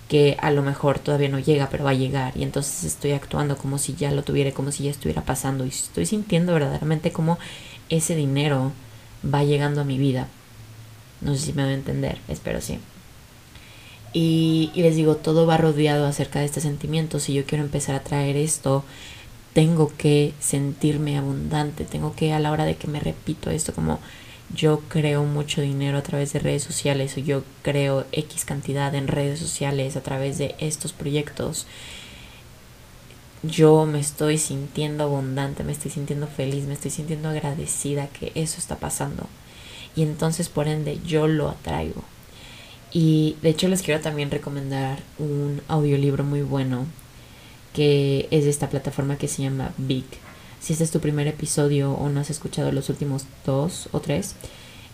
que 0.08 0.36
a 0.40 0.50
lo 0.50 0.62
mejor 0.62 0.98
todavía 0.98 1.28
no 1.28 1.38
llega, 1.38 1.68
pero 1.70 1.84
va 1.84 1.90
a 1.90 1.94
llegar. 1.94 2.36
Y 2.36 2.42
entonces 2.42 2.84
estoy 2.84 3.12
actuando 3.12 3.56
como 3.56 3.78
si 3.78 3.94
ya 3.94 4.10
lo 4.10 4.22
tuviera, 4.22 4.52
como 4.52 4.72
si 4.72 4.84
ya 4.84 4.90
estuviera 4.90 5.24
pasando. 5.24 5.64
Y 5.64 5.70
estoy 5.70 6.06
sintiendo 6.06 6.52
verdaderamente 6.52 7.12
como 7.12 7.38
ese 7.88 8.14
dinero 8.14 8.72
va 9.32 9.44
llegando 9.44 9.80
a 9.80 9.84
mi 9.84 9.98
vida. 9.98 10.28
No 11.20 11.34
sé 11.34 11.46
si 11.46 11.52
me 11.52 11.62
voy 11.62 11.72
a 11.72 11.76
entender, 11.76 12.18
espero 12.28 12.60
sí. 12.60 12.78
Y, 14.12 14.70
les 14.74 14.96
digo, 14.96 15.16
todo 15.16 15.46
va 15.46 15.58
rodeado 15.58 16.06
acerca 16.06 16.38
de 16.38 16.46
este 16.46 16.60
sentimiento. 16.60 17.20
Si 17.20 17.34
yo 17.34 17.44
quiero 17.44 17.64
empezar 17.64 17.94
a 17.94 18.02
traer 18.02 18.36
esto, 18.36 18.84
tengo 19.52 19.92
que 19.96 20.32
sentirme 20.40 21.18
abundante, 21.18 21.84
tengo 21.84 22.14
que 22.14 22.32
a 22.32 22.40
la 22.40 22.50
hora 22.50 22.64
de 22.64 22.76
que 22.76 22.88
me 22.88 23.00
repito 23.00 23.50
esto 23.50 23.74
como 23.74 24.00
yo 24.54 24.80
creo 24.88 25.24
mucho 25.24 25.60
dinero 25.60 25.98
a 25.98 26.02
través 26.02 26.32
de 26.32 26.38
redes 26.38 26.62
sociales 26.62 27.16
o 27.16 27.20
yo 27.20 27.42
creo 27.62 28.06
X 28.12 28.44
cantidad 28.44 28.94
en 28.94 29.08
redes 29.08 29.40
sociales 29.40 29.96
a 29.96 30.02
través 30.02 30.38
de 30.38 30.54
estos 30.60 30.92
proyectos. 30.92 31.66
Yo 33.48 33.86
me 33.86 34.00
estoy 34.00 34.38
sintiendo 34.38 35.04
abundante, 35.04 35.64
me 35.64 35.72
estoy 35.72 35.90
sintiendo 35.90 36.26
feliz, 36.26 36.64
me 36.64 36.74
estoy 36.74 36.90
sintiendo 36.90 37.28
agradecida 37.28 38.08
que 38.08 38.32
eso 38.34 38.58
está 38.58 38.76
pasando. 38.76 39.26
Y 39.94 40.02
entonces, 40.02 40.48
por 40.48 40.68
ende, 40.68 41.00
yo 41.04 41.26
lo 41.26 41.48
atraigo. 41.48 42.02
Y 42.92 43.36
de 43.42 43.50
hecho 43.50 43.68
les 43.68 43.82
quiero 43.82 44.00
también 44.00 44.30
recomendar 44.30 45.00
un 45.18 45.60
audiolibro 45.68 46.24
muy 46.24 46.42
bueno 46.42 46.86
que 47.72 48.26
es 48.30 48.44
de 48.44 48.50
esta 48.50 48.70
plataforma 48.70 49.18
que 49.18 49.28
se 49.28 49.42
llama 49.42 49.72
Big. 49.76 50.06
Si 50.60 50.72
este 50.72 50.84
es 50.84 50.90
tu 50.90 51.00
primer 51.00 51.26
episodio 51.26 51.92
o 51.92 52.08
no 52.08 52.20
has 52.20 52.30
escuchado 52.30 52.72
los 52.72 52.88
últimos 52.88 53.26
dos 53.44 53.90
o 53.92 54.00
tres, 54.00 54.34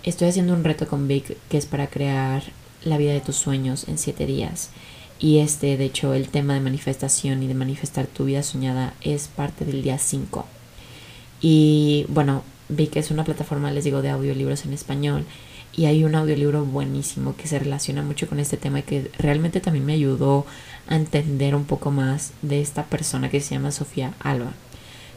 estoy 0.02 0.28
haciendo 0.28 0.52
un 0.52 0.64
reto 0.64 0.88
con 0.88 1.06
Big 1.06 1.36
que 1.48 1.58
es 1.58 1.66
para 1.66 1.86
crear 1.86 2.42
la 2.82 2.98
vida 2.98 3.12
de 3.12 3.20
tus 3.20 3.36
sueños 3.36 3.86
en 3.86 3.98
siete 3.98 4.26
días. 4.26 4.70
Y 5.22 5.38
este, 5.38 5.76
de 5.76 5.84
hecho, 5.84 6.14
el 6.14 6.28
tema 6.28 6.54
de 6.54 6.60
manifestación 6.60 7.44
y 7.44 7.46
de 7.46 7.54
manifestar 7.54 8.08
tu 8.08 8.24
vida 8.24 8.42
soñada 8.42 8.92
es 9.00 9.28
parte 9.28 9.64
del 9.64 9.80
día 9.80 9.96
5. 9.96 10.44
Y 11.40 12.06
bueno, 12.08 12.42
vi 12.68 12.88
que 12.88 12.98
es 12.98 13.12
una 13.12 13.22
plataforma, 13.22 13.70
les 13.70 13.84
digo, 13.84 14.02
de 14.02 14.10
audiolibros 14.10 14.64
en 14.64 14.72
español. 14.72 15.24
Y 15.74 15.84
hay 15.84 16.02
un 16.02 16.16
audiolibro 16.16 16.64
buenísimo 16.64 17.36
que 17.36 17.46
se 17.46 17.60
relaciona 17.60 18.02
mucho 18.02 18.28
con 18.28 18.40
este 18.40 18.56
tema 18.56 18.80
y 18.80 18.82
que 18.82 19.12
realmente 19.16 19.60
también 19.60 19.86
me 19.86 19.92
ayudó 19.92 20.44
a 20.88 20.96
entender 20.96 21.54
un 21.54 21.66
poco 21.66 21.92
más 21.92 22.32
de 22.42 22.60
esta 22.60 22.86
persona 22.86 23.30
que 23.30 23.40
se 23.40 23.54
llama 23.54 23.70
Sofía 23.70 24.14
Alba. 24.18 24.54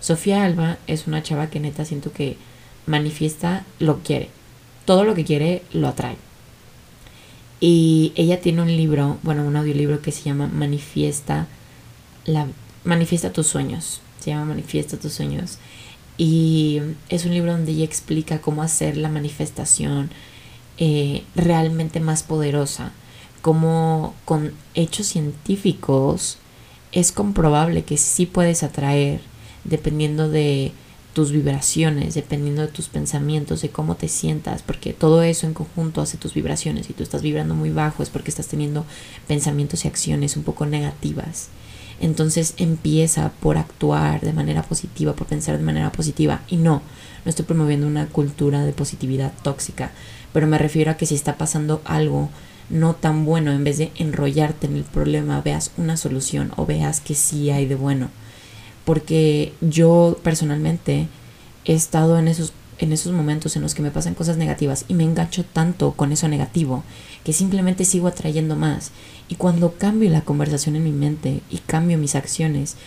Sofía 0.01 0.45
Alba 0.45 0.77
es 0.85 1.07
una 1.07 1.23
chava 1.23 1.49
que 1.49 1.59
neta 1.59 1.83
siento 1.83 2.13
que 2.13 2.37
manifiesta 2.85 3.65
lo 3.79 3.97
que 3.97 4.03
quiere. 4.03 4.29
Todo 4.85 5.03
lo 5.03 5.15
que 5.15 5.25
quiere 5.25 5.63
lo 5.73 5.87
atrae. 5.87 6.24
Y 7.67 8.13
ella 8.15 8.41
tiene 8.41 8.61
un 8.61 8.77
libro, 8.77 9.17
bueno, 9.23 9.43
un 9.43 9.55
audiolibro 9.55 9.99
que 9.99 10.11
se 10.11 10.21
llama 10.21 10.45
Manifiesta, 10.45 11.47
la, 12.23 12.45
Manifiesta 12.83 13.33
tus 13.33 13.47
sueños. 13.47 14.01
Se 14.19 14.29
llama 14.29 14.45
Manifiesta 14.45 14.99
tus 14.99 15.13
sueños. 15.13 15.57
Y 16.15 16.79
es 17.09 17.25
un 17.25 17.33
libro 17.33 17.53
donde 17.53 17.71
ella 17.71 17.83
explica 17.83 18.39
cómo 18.39 18.61
hacer 18.61 18.97
la 18.97 19.09
manifestación 19.09 20.11
eh, 20.77 21.23
realmente 21.33 21.99
más 21.99 22.21
poderosa. 22.21 22.91
Cómo 23.41 24.13
con 24.25 24.53
hechos 24.75 25.07
científicos 25.07 26.37
es 26.91 27.11
comprobable 27.11 27.83
que 27.83 27.97
sí 27.97 28.27
puedes 28.27 28.61
atraer, 28.61 29.21
dependiendo 29.63 30.29
de 30.29 30.71
tus 31.15 31.31
vibraciones, 31.31 32.13
dependiendo 32.13 32.61
de 32.61 32.67
tus 32.67 32.89
pensamientos, 32.89 33.61
de 33.61 33.69
cómo 33.69 33.95
te 33.95 34.09
sientas, 34.09 34.61
porque 34.61 34.91
todo 34.91 35.23
eso 35.23 35.47
en 35.47 35.53
conjunto 35.53 36.01
hace 36.01 36.17
tus 36.17 36.33
vibraciones. 36.33 36.87
Si 36.87 36.93
tú 36.93 37.03
estás 37.03 37.21
vibrando 37.21 37.55
muy 37.55 37.69
bajo 37.69 38.03
es 38.03 38.09
porque 38.09 38.29
estás 38.29 38.47
teniendo 38.47 38.85
pensamientos 39.25 39.85
y 39.85 39.87
acciones 39.87 40.35
un 40.35 40.43
poco 40.43 40.65
negativas. 40.65 41.47
Entonces 42.01 42.53
empieza 42.57 43.31
por 43.39 43.57
actuar 43.57 44.19
de 44.19 44.33
manera 44.33 44.61
positiva, 44.63 45.13
por 45.13 45.25
pensar 45.25 45.57
de 45.57 45.63
manera 45.63 45.89
positiva. 45.93 46.41
Y 46.49 46.57
no, 46.57 46.81
no 47.23 47.29
estoy 47.29 47.45
promoviendo 47.45 47.87
una 47.87 48.07
cultura 48.07 48.65
de 48.65 48.73
positividad 48.73 49.31
tóxica, 49.41 49.91
pero 50.33 50.47
me 50.47 50.57
refiero 50.57 50.91
a 50.91 50.97
que 50.97 51.05
si 51.05 51.15
está 51.15 51.37
pasando 51.37 51.81
algo 51.85 52.29
no 52.69 52.93
tan 52.93 53.23
bueno, 53.23 53.53
en 53.53 53.63
vez 53.63 53.77
de 53.77 53.93
enrollarte 53.95 54.67
en 54.67 54.75
el 54.75 54.83
problema, 54.83 55.39
veas 55.39 55.71
una 55.77 55.95
solución 55.95 56.51
o 56.57 56.65
veas 56.65 56.99
que 56.99 57.15
sí 57.15 57.51
hay 57.51 57.67
de 57.67 57.75
bueno 57.75 58.09
porque 58.85 59.53
yo 59.61 60.17
personalmente 60.23 61.07
he 61.65 61.73
estado 61.73 62.17
en 62.17 62.27
esos, 62.27 62.53
en 62.77 62.93
esos 62.93 63.11
momentos 63.11 63.55
en 63.55 63.63
los 63.63 63.73
que 63.73 63.81
me 63.81 63.91
pasan 63.91 64.13
cosas 64.13 64.37
negativas 64.37 64.85
y 64.87 64.93
me 64.93 65.03
engancho 65.03 65.43
tanto 65.43 65.93
con 65.93 66.11
eso 66.11 66.27
negativo 66.27 66.83
que 67.23 67.33
simplemente 67.33 67.85
sigo 67.85 68.07
atrayendo 68.07 68.55
más. 68.55 68.91
Y 69.27 69.35
cuando 69.35 69.73
cambio 69.73 70.09
la 70.11 70.21
conversación 70.21 70.75
en 70.75 70.83
mi 70.83 70.91
mente 70.91 71.41
y 71.49 71.57
cambio 71.57 71.97
mis 71.97 72.15
acciones, 72.15 72.77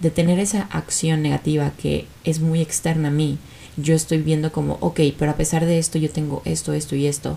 de 0.00 0.12
tener 0.12 0.38
esa 0.38 0.62
acción 0.70 1.22
negativa 1.22 1.72
que 1.76 2.06
es 2.22 2.38
muy 2.40 2.60
externa 2.60 3.08
a 3.08 3.10
mí, 3.10 3.38
yo 3.76 3.94
estoy 3.94 4.18
viendo 4.18 4.52
como, 4.52 4.78
ok, 4.80 5.00
pero 5.18 5.32
a 5.32 5.36
pesar 5.36 5.66
de 5.66 5.80
esto 5.80 5.98
yo 5.98 6.10
tengo 6.10 6.42
esto, 6.44 6.72
esto 6.72 6.94
y 6.94 7.06
esto, 7.06 7.36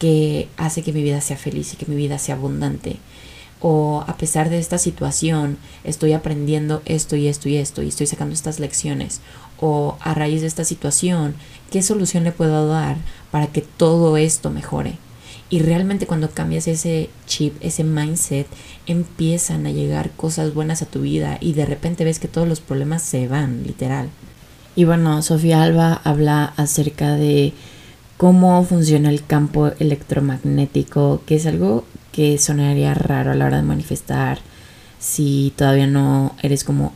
que 0.00 0.48
hace 0.56 0.82
que 0.82 0.92
mi 0.92 1.02
vida 1.04 1.20
sea 1.20 1.36
feliz 1.36 1.74
y 1.74 1.76
que 1.76 1.86
mi 1.86 1.94
vida 1.94 2.18
sea 2.18 2.34
abundante 2.34 2.96
o 3.62 4.04
a 4.06 4.16
pesar 4.16 4.50
de 4.50 4.58
esta 4.58 4.76
situación 4.76 5.56
estoy 5.84 6.12
aprendiendo 6.12 6.82
esto 6.84 7.16
y 7.16 7.28
esto 7.28 7.48
y 7.48 7.56
esto 7.56 7.82
y 7.82 7.88
estoy 7.88 8.06
sacando 8.06 8.34
estas 8.34 8.58
lecciones 8.58 9.20
o 9.62 9.96
a 10.00 10.12
raíz 10.12 10.40
de 10.40 10.48
esta 10.48 10.64
situación, 10.64 11.36
¿qué 11.70 11.82
solución 11.82 12.24
le 12.24 12.32
puedo 12.32 12.66
dar 12.66 12.96
para 13.30 13.46
que 13.46 13.62
todo 13.62 14.16
esto 14.16 14.50
mejore? 14.50 14.98
Y 15.50 15.60
realmente 15.60 16.06
cuando 16.06 16.30
cambias 16.30 16.66
ese 16.66 17.10
chip, 17.26 17.54
ese 17.60 17.84
mindset, 17.84 18.48
empiezan 18.86 19.66
a 19.66 19.70
llegar 19.70 20.10
cosas 20.10 20.52
buenas 20.52 20.82
a 20.82 20.86
tu 20.86 21.02
vida 21.02 21.38
y 21.40 21.52
de 21.52 21.64
repente 21.64 22.04
ves 22.04 22.18
que 22.18 22.26
todos 22.26 22.48
los 22.48 22.60
problemas 22.60 23.02
se 23.02 23.28
van, 23.28 23.62
literal. 23.64 24.08
Y 24.74 24.84
bueno, 24.84 25.22
Sofía 25.22 25.62
Alba 25.62 26.00
habla 26.02 26.54
acerca 26.56 27.12
de 27.12 27.52
cómo 28.16 28.64
funciona 28.64 29.10
el 29.10 29.24
campo 29.24 29.70
electromagnético, 29.78 31.22
que 31.26 31.36
es 31.36 31.46
algo 31.46 31.84
que 32.12 32.38
sonaría 32.38 32.94
raro 32.94 33.32
a 33.32 33.34
la 33.34 33.46
hora 33.46 33.56
de 33.56 33.62
manifestar 33.62 34.38
si 34.98 35.52
todavía 35.56 35.86
no 35.86 36.36
eres 36.42 36.62
como 36.62 36.92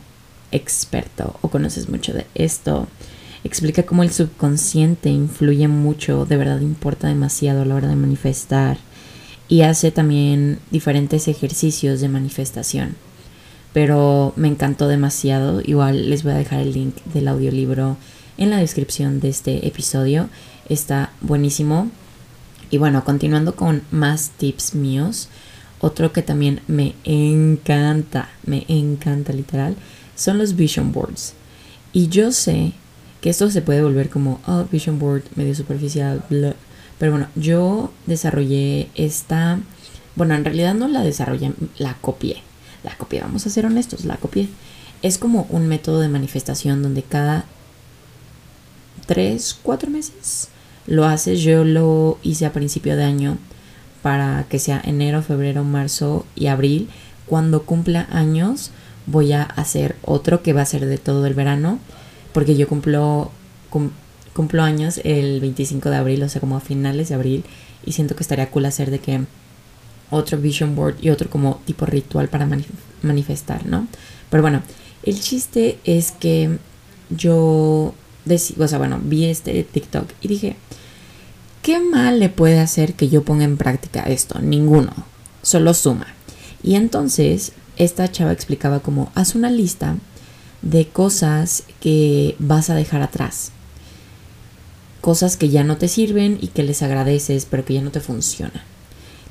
experto 0.51 1.37
o 1.41 1.49
conoces 1.49 1.89
mucho 1.89 2.13
de 2.13 2.25
esto. 2.35 2.87
Explica 3.43 3.83
cómo 3.83 4.03
el 4.03 4.11
subconsciente 4.11 5.09
influye 5.09 5.67
mucho, 5.67 6.25
de 6.25 6.37
verdad 6.37 6.61
importa 6.61 7.07
demasiado 7.07 7.61
a 7.61 7.65
la 7.65 7.75
hora 7.75 7.87
de 7.87 7.95
manifestar. 7.95 8.77
Y 9.49 9.61
hace 9.61 9.91
también 9.91 10.59
diferentes 10.71 11.27
ejercicios 11.27 12.01
de 12.01 12.09
manifestación. 12.09 12.95
Pero 13.73 14.33
me 14.35 14.47
encantó 14.47 14.87
demasiado. 14.87 15.61
Igual 15.63 16.09
les 16.09 16.23
voy 16.23 16.33
a 16.33 16.37
dejar 16.37 16.61
el 16.61 16.73
link 16.73 16.95
del 17.13 17.29
audiolibro 17.29 17.95
en 18.37 18.49
la 18.49 18.57
descripción 18.57 19.19
de 19.19 19.29
este 19.29 19.67
episodio. 19.67 20.29
Está 20.67 21.11
buenísimo. 21.21 21.89
Y 22.69 22.77
bueno, 22.77 23.03
continuando 23.03 23.55
con 23.55 23.83
más 23.91 24.31
tips 24.37 24.75
míos, 24.75 25.29
otro 25.79 26.11
que 26.11 26.21
también 26.21 26.61
me 26.67 26.95
encanta, 27.03 28.29
me 28.45 28.65
encanta 28.67 29.31
literal, 29.33 29.75
son 30.15 30.37
los 30.37 30.55
vision 30.55 30.91
boards. 30.91 31.33
Y 31.93 32.07
yo 32.09 32.31
sé 32.31 32.73
que 33.21 33.29
esto 33.29 33.49
se 33.49 33.61
puede 33.61 33.81
volver 33.81 34.09
como, 34.09 34.41
oh, 34.47 34.65
vision 34.71 34.99
board 34.99 35.23
medio 35.35 35.55
superficial, 35.55 36.23
pero 36.99 37.11
bueno, 37.11 37.27
yo 37.35 37.91
desarrollé 38.05 38.89
esta, 38.95 39.59
bueno, 40.15 40.35
en 40.35 40.43
realidad 40.45 40.73
no 40.73 40.87
la 40.87 41.03
desarrollé, 41.03 41.53
la 41.77 41.95
copié. 41.95 42.43
La 42.83 42.95
copié, 42.95 43.21
vamos 43.21 43.45
a 43.45 43.49
ser 43.49 43.65
honestos, 43.65 44.05
la 44.05 44.17
copié. 44.17 44.49
Es 45.01 45.17
como 45.17 45.47
un 45.49 45.67
método 45.67 45.99
de 45.99 46.09
manifestación 46.09 46.81
donde 46.81 47.03
cada 47.03 47.45
3, 49.07 49.59
4 49.63 49.89
meses 49.89 50.49
lo 50.87 51.05
haces. 51.05 51.41
Yo 51.41 51.63
lo 51.63 52.17
hice 52.23 52.45
a 52.45 52.53
principio 52.53 52.95
de 52.95 53.03
año 53.03 53.37
para 54.01 54.45
que 54.49 54.59
sea 54.59 54.81
enero, 54.83 55.21
febrero, 55.21 55.63
marzo 55.63 56.25
y 56.35 56.47
abril. 56.47 56.89
Cuando 57.27 57.63
cumpla 57.63 58.07
años 58.11 58.71
voy 59.05 59.33
a 59.33 59.43
hacer 59.43 59.95
otro 60.03 60.41
que 60.41 60.53
va 60.53 60.61
a 60.61 60.65
ser 60.65 60.85
de 60.85 60.97
todo 60.97 61.25
el 61.25 61.33
verano 61.33 61.79
porque 62.33 62.55
yo 62.55 62.67
cumplo, 62.67 63.31
cumplo 64.33 64.63
años 64.63 65.01
el 65.03 65.39
25 65.39 65.89
de 65.89 65.95
abril, 65.95 66.23
o 66.23 66.29
sea, 66.29 66.39
como 66.39 66.57
a 66.57 66.59
finales 66.59 67.09
de 67.09 67.15
abril 67.15 67.43
y 67.85 67.93
siento 67.93 68.15
que 68.15 68.21
estaría 68.21 68.51
cool 68.51 68.65
hacer 68.65 68.91
de 68.91 68.99
que 68.99 69.21
otro 70.11 70.37
vision 70.37 70.75
board 70.75 70.97
y 71.01 71.09
otro 71.09 71.29
como 71.29 71.59
tipo 71.65 71.85
ritual 71.85 72.27
para 72.29 72.47
manifestar, 73.01 73.65
¿no? 73.65 73.87
Pero 74.29 74.43
bueno, 74.43 74.61
el 75.03 75.19
chiste 75.19 75.79
es 75.83 76.11
que 76.11 76.59
yo 77.09 77.93
o 78.57 78.67
sea, 78.67 78.77
bueno, 78.77 78.99
vi 79.03 79.25
este 79.25 79.63
TikTok 79.63 80.09
y 80.21 80.27
dije, 80.27 80.55
¿qué 81.61 81.79
mal 81.79 82.19
le 82.19 82.29
puede 82.29 82.59
hacer 82.59 82.93
que 82.93 83.09
yo 83.09 83.23
ponga 83.23 83.43
en 83.43 83.57
práctica 83.57 84.03
esto? 84.03 84.39
Ninguno, 84.39 84.93
solo 85.41 85.73
suma. 85.73 86.07
Y 86.63 86.75
entonces 86.75 87.53
esta 87.77 88.11
chava 88.11 88.31
explicaba 88.31 88.79
como, 88.79 89.11
haz 89.15 89.35
una 89.35 89.49
lista 89.49 89.95
de 90.61 90.87
cosas 90.87 91.63
que 91.79 92.35
vas 92.39 92.69
a 92.69 92.75
dejar 92.75 93.01
atrás. 93.01 93.51
Cosas 95.01 95.37
que 95.37 95.49
ya 95.49 95.63
no 95.63 95.77
te 95.77 95.87
sirven 95.87 96.37
y 96.41 96.47
que 96.47 96.63
les 96.63 96.81
agradeces, 96.81 97.45
pero 97.45 97.63
que 97.63 97.75
ya 97.75 97.81
no 97.81 97.91
te 97.91 97.99
funcionan. 97.99 98.61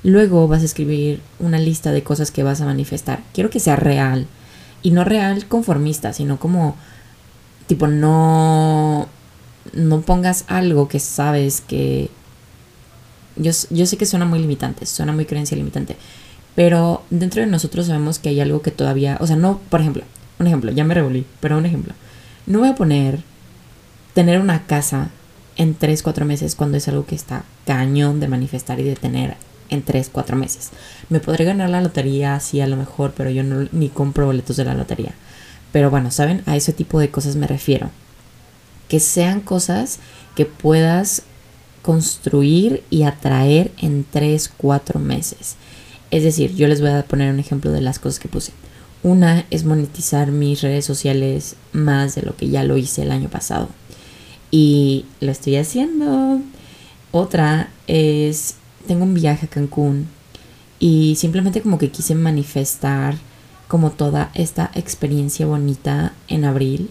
Luego 0.02 0.46
vas 0.46 0.62
a 0.62 0.66
escribir 0.66 1.20
una 1.40 1.58
lista 1.58 1.90
de 1.90 2.02
cosas 2.02 2.30
que 2.30 2.44
vas 2.44 2.60
a 2.60 2.66
manifestar. 2.66 3.22
Quiero 3.34 3.50
que 3.50 3.60
sea 3.60 3.76
real. 3.76 4.26
Y 4.82 4.92
no 4.92 5.04
real 5.04 5.46
conformista, 5.46 6.12
sino 6.12 6.38
como 6.38 6.76
tipo 7.66 7.86
no 7.86 9.08
no 9.72 10.00
pongas 10.00 10.44
algo 10.48 10.88
que 10.88 11.00
sabes 11.00 11.60
que 11.60 12.10
yo, 13.36 13.52
yo 13.70 13.86
sé 13.86 13.96
que 13.96 14.06
suena 14.06 14.24
muy 14.24 14.38
limitante, 14.38 14.86
suena 14.86 15.12
muy 15.12 15.26
creencia 15.26 15.56
limitante, 15.56 15.96
pero 16.54 17.02
dentro 17.10 17.42
de 17.42 17.48
nosotros 17.48 17.86
sabemos 17.86 18.18
que 18.18 18.30
hay 18.30 18.40
algo 18.40 18.62
que 18.62 18.70
todavía, 18.70 19.18
o 19.20 19.26
sea, 19.26 19.36
no, 19.36 19.60
por 19.68 19.80
ejemplo, 19.80 20.04
un 20.38 20.46
ejemplo, 20.46 20.72
ya 20.72 20.84
me 20.84 20.94
revolví, 20.94 21.26
pero 21.40 21.58
un 21.58 21.66
ejemplo, 21.66 21.94
no 22.46 22.60
voy 22.60 22.68
a 22.68 22.74
poner 22.74 23.20
tener 24.14 24.40
una 24.40 24.66
casa 24.66 25.10
en 25.56 25.74
3, 25.74 26.02
4 26.02 26.24
meses 26.24 26.54
cuando 26.54 26.78
es 26.78 26.88
algo 26.88 27.04
que 27.04 27.14
está 27.14 27.44
cañón 27.66 28.20
de 28.20 28.28
manifestar 28.28 28.80
y 28.80 28.84
de 28.84 28.96
tener 28.96 29.36
en 29.68 29.82
3, 29.82 30.10
4 30.12 30.36
meses. 30.36 30.70
Me 31.10 31.20
podré 31.20 31.44
ganar 31.44 31.68
la 31.68 31.80
lotería, 31.80 32.38
sí, 32.40 32.60
a 32.60 32.66
lo 32.66 32.76
mejor, 32.76 33.12
pero 33.16 33.30
yo 33.30 33.42
no 33.42 33.68
ni 33.72 33.88
compro 33.88 34.26
boletos 34.26 34.56
de 34.56 34.64
la 34.64 34.74
lotería 34.74 35.12
Pero 35.76 35.90
bueno, 35.90 36.10
¿saben? 36.10 36.42
A 36.46 36.56
ese 36.56 36.72
tipo 36.72 36.98
de 37.00 37.10
cosas 37.10 37.36
me 37.36 37.46
refiero. 37.46 37.90
Que 38.88 38.98
sean 38.98 39.42
cosas 39.42 39.98
que 40.34 40.46
puedas 40.46 41.24
construir 41.82 42.82
y 42.88 43.02
atraer 43.02 43.70
en 43.76 44.06
3, 44.10 44.52
4 44.56 44.98
meses. 44.98 45.56
Es 46.10 46.22
decir, 46.22 46.54
yo 46.54 46.66
les 46.66 46.80
voy 46.80 46.88
a 46.88 47.02
poner 47.02 47.30
un 47.30 47.40
ejemplo 47.40 47.72
de 47.72 47.82
las 47.82 47.98
cosas 47.98 48.18
que 48.20 48.28
puse. 48.28 48.52
Una 49.02 49.44
es 49.50 49.64
monetizar 49.64 50.30
mis 50.30 50.62
redes 50.62 50.86
sociales 50.86 51.56
más 51.74 52.14
de 52.14 52.22
lo 52.22 52.34
que 52.34 52.48
ya 52.48 52.64
lo 52.64 52.78
hice 52.78 53.02
el 53.02 53.12
año 53.12 53.28
pasado. 53.28 53.68
Y 54.50 55.04
lo 55.20 55.30
estoy 55.30 55.56
haciendo. 55.56 56.40
Otra 57.12 57.68
es, 57.86 58.54
tengo 58.86 59.04
un 59.04 59.12
viaje 59.12 59.44
a 59.44 59.50
Cancún 59.50 60.08
y 60.78 61.16
simplemente 61.16 61.60
como 61.60 61.76
que 61.76 61.90
quise 61.90 62.14
manifestar 62.14 63.16
como 63.68 63.90
toda 63.90 64.30
esta 64.34 64.70
experiencia 64.74 65.46
bonita 65.46 66.12
en 66.28 66.44
abril 66.44 66.90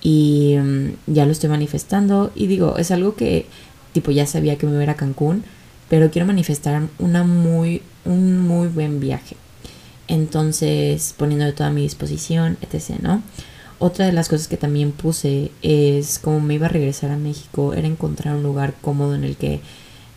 y 0.00 0.56
mm, 0.58 1.12
ya 1.12 1.26
lo 1.26 1.32
estoy 1.32 1.50
manifestando 1.50 2.30
y 2.34 2.46
digo, 2.46 2.76
es 2.78 2.90
algo 2.90 3.14
que 3.14 3.46
tipo 3.92 4.10
ya 4.10 4.26
sabía 4.26 4.56
que 4.56 4.66
me 4.66 4.72
iba 4.72 4.80
a, 4.80 4.84
ir 4.84 4.90
a 4.90 4.94
Cancún, 4.94 5.44
pero 5.88 6.10
quiero 6.10 6.26
manifestar 6.26 6.82
una 6.98 7.24
muy 7.24 7.82
un 8.04 8.40
muy 8.40 8.68
buen 8.68 9.00
viaje. 9.00 9.36
Entonces, 10.06 11.14
poniendo 11.16 11.44
de 11.44 11.52
toda 11.52 11.70
mi 11.70 11.82
disposición, 11.82 12.56
etc., 12.62 13.00
¿no? 13.00 13.22
Otra 13.78 14.06
de 14.06 14.12
las 14.12 14.28
cosas 14.28 14.48
que 14.48 14.56
también 14.56 14.92
puse 14.92 15.52
es 15.62 16.18
como 16.18 16.40
me 16.40 16.54
iba 16.54 16.66
a 16.66 16.70
regresar 16.70 17.10
a 17.10 17.16
México, 17.16 17.74
era 17.74 17.86
encontrar 17.86 18.34
un 18.34 18.42
lugar 18.42 18.74
cómodo 18.80 19.14
en 19.14 19.24
el 19.24 19.36
que 19.36 19.60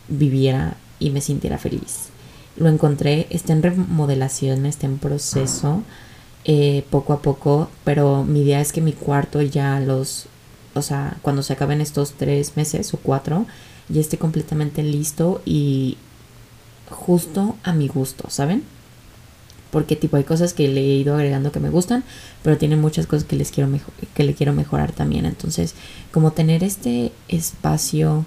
viviera 0.08 0.76
y 0.98 1.10
me 1.10 1.20
sintiera 1.20 1.58
feliz. 1.58 2.11
Lo 2.56 2.68
encontré, 2.68 3.26
está 3.30 3.52
en 3.52 3.62
remodelación, 3.62 4.66
está 4.66 4.86
en 4.86 4.98
proceso 4.98 5.82
eh, 6.44 6.84
poco 6.90 7.12
a 7.12 7.22
poco, 7.22 7.70
pero 7.84 8.24
mi 8.24 8.42
idea 8.42 8.60
es 8.60 8.72
que 8.72 8.80
mi 8.80 8.92
cuarto 8.92 9.40
ya 9.42 9.78
los, 9.80 10.26
o 10.74 10.82
sea, 10.82 11.16
cuando 11.22 11.42
se 11.42 11.52
acaben 11.52 11.80
estos 11.80 12.12
tres 12.12 12.56
meses 12.56 12.92
o 12.94 12.98
cuatro, 12.98 13.46
ya 13.88 14.00
esté 14.00 14.18
completamente 14.18 14.82
listo 14.82 15.40
y 15.44 15.96
justo 16.90 17.56
a 17.62 17.72
mi 17.72 17.88
gusto, 17.88 18.28
¿saben? 18.28 18.64
Porque 19.70 19.96
tipo 19.96 20.16
hay 20.16 20.24
cosas 20.24 20.52
que 20.52 20.68
le 20.68 20.80
he 20.80 20.96
ido 20.96 21.14
agregando 21.14 21.52
que 21.52 21.60
me 21.60 21.70
gustan, 21.70 22.04
pero 22.42 22.58
tiene 22.58 22.76
muchas 22.76 23.06
cosas 23.06 23.24
que 23.24 23.36
les 23.36 23.50
quiero 23.50 23.68
que 24.14 24.24
le 24.24 24.34
quiero 24.34 24.52
mejorar 24.52 24.92
también. 24.92 25.24
Entonces, 25.24 25.74
como 26.10 26.32
tener 26.32 26.62
este 26.62 27.12
espacio 27.28 28.26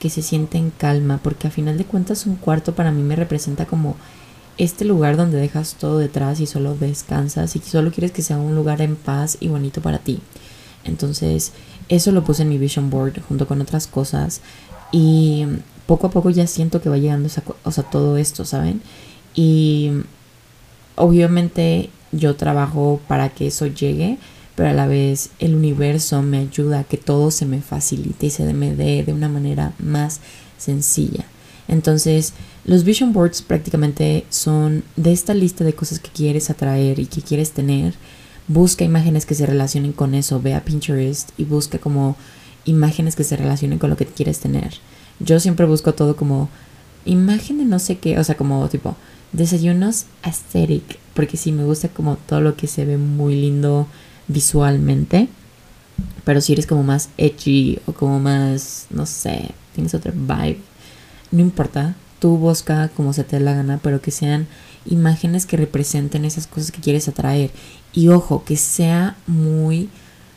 que 0.00 0.10
se 0.10 0.22
siente 0.22 0.58
en 0.58 0.70
calma, 0.70 1.20
porque 1.22 1.46
a 1.46 1.50
final 1.52 1.78
de 1.78 1.84
cuentas 1.84 2.26
un 2.26 2.34
cuarto 2.34 2.74
para 2.74 2.90
mí 2.90 3.02
me 3.02 3.14
representa 3.14 3.66
como 3.66 3.94
este 4.58 4.84
lugar 4.84 5.16
donde 5.16 5.38
dejas 5.38 5.74
todo 5.74 5.98
detrás 5.98 6.40
y 6.40 6.46
solo 6.46 6.74
descansas 6.74 7.54
y 7.54 7.60
solo 7.60 7.92
quieres 7.92 8.10
que 8.10 8.22
sea 8.22 8.38
un 8.38 8.56
lugar 8.56 8.82
en 8.82 8.96
paz 8.96 9.36
y 9.40 9.48
bonito 9.48 9.80
para 9.80 9.98
ti. 9.98 10.20
Entonces, 10.84 11.52
eso 11.88 12.12
lo 12.12 12.24
puse 12.24 12.42
en 12.42 12.48
mi 12.48 12.58
vision 12.58 12.90
board 12.90 13.20
junto 13.28 13.46
con 13.46 13.60
otras 13.60 13.86
cosas 13.86 14.40
y 14.90 15.46
poco 15.86 16.08
a 16.08 16.10
poco 16.10 16.30
ya 16.30 16.46
siento 16.46 16.80
que 16.80 16.88
va 16.88 16.98
llegando 16.98 17.28
o 17.64 17.70
sea, 17.70 17.84
todo 17.84 18.16
esto, 18.16 18.44
¿saben? 18.44 18.80
Y 19.34 19.90
obviamente 20.96 21.90
yo 22.12 22.36
trabajo 22.36 23.00
para 23.06 23.28
que 23.28 23.48
eso 23.48 23.66
llegue, 23.66 24.18
pero 24.60 24.72
a 24.72 24.74
la 24.74 24.86
vez 24.86 25.30
el 25.38 25.54
universo 25.54 26.20
me 26.20 26.36
ayuda 26.36 26.80
a 26.80 26.84
que 26.84 26.98
todo 26.98 27.30
se 27.30 27.46
me 27.46 27.62
facilite 27.62 28.26
y 28.26 28.30
se 28.30 28.52
me 28.52 28.74
dé 28.74 29.02
de 29.02 29.14
una 29.14 29.30
manera 29.30 29.72
más 29.78 30.20
sencilla. 30.58 31.24
Entonces, 31.66 32.34
los 32.66 32.84
vision 32.84 33.14
boards 33.14 33.40
prácticamente 33.40 34.26
son 34.28 34.84
de 34.96 35.12
esta 35.12 35.32
lista 35.32 35.64
de 35.64 35.72
cosas 35.72 35.98
que 35.98 36.10
quieres 36.10 36.50
atraer 36.50 36.98
y 36.98 37.06
que 37.06 37.22
quieres 37.22 37.52
tener. 37.52 37.94
Busca 38.48 38.84
imágenes 38.84 39.24
que 39.24 39.34
se 39.34 39.46
relacionen 39.46 39.92
con 39.92 40.14
eso, 40.14 40.42
ve 40.42 40.54
a 40.54 40.62
Pinterest 40.62 41.30
y 41.38 41.44
busca 41.44 41.78
como 41.78 42.18
imágenes 42.66 43.16
que 43.16 43.24
se 43.24 43.38
relacionen 43.38 43.78
con 43.78 43.88
lo 43.88 43.96
que 43.96 44.04
quieres 44.04 44.40
tener. 44.40 44.74
Yo 45.20 45.40
siempre 45.40 45.64
busco 45.64 45.94
todo 45.94 46.16
como 46.16 46.50
imagen 47.06 47.56
de 47.56 47.64
no 47.64 47.78
sé 47.78 47.96
qué, 47.96 48.18
o 48.18 48.24
sea, 48.24 48.36
como 48.36 48.68
tipo 48.68 48.94
desayunos 49.32 50.04
aesthetic, 50.20 50.98
porque 51.14 51.38
sí 51.38 51.50
me 51.50 51.64
gusta 51.64 51.88
como 51.88 52.16
todo 52.16 52.42
lo 52.42 52.56
que 52.58 52.66
se 52.66 52.84
ve 52.84 52.98
muy 52.98 53.40
lindo 53.40 53.86
visualmente. 54.32 55.28
Pero 56.24 56.40
si 56.40 56.52
eres 56.52 56.66
como 56.66 56.82
más 56.82 57.10
edgy 57.18 57.78
o 57.86 57.92
como 57.92 58.20
más, 58.20 58.86
no 58.90 59.06
sé, 59.06 59.50
tienes 59.74 59.94
otra 59.94 60.12
vibe, 60.12 60.60
no 61.30 61.40
importa, 61.40 61.94
tú 62.18 62.36
busca 62.36 62.88
como 62.90 63.12
se 63.12 63.24
te 63.24 63.38
dé 63.38 63.44
la 63.44 63.54
gana, 63.54 63.80
pero 63.82 64.00
que 64.00 64.10
sean 64.10 64.46
imágenes 64.86 65.46
que 65.46 65.56
representen 65.56 66.24
esas 66.24 66.46
cosas 66.46 66.72
que 66.72 66.80
quieres 66.80 67.08
atraer. 67.08 67.50
Y 67.92 68.08
ojo, 68.08 68.44
que 68.44 68.56
sea 68.56 69.16
muy 69.26 69.88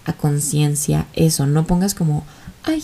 a 0.06 0.13
conciencia 0.13 1.06
eso, 1.13 1.45
no 1.45 1.65
pongas 1.65 1.93
como, 1.93 2.25
ay, 2.63 2.84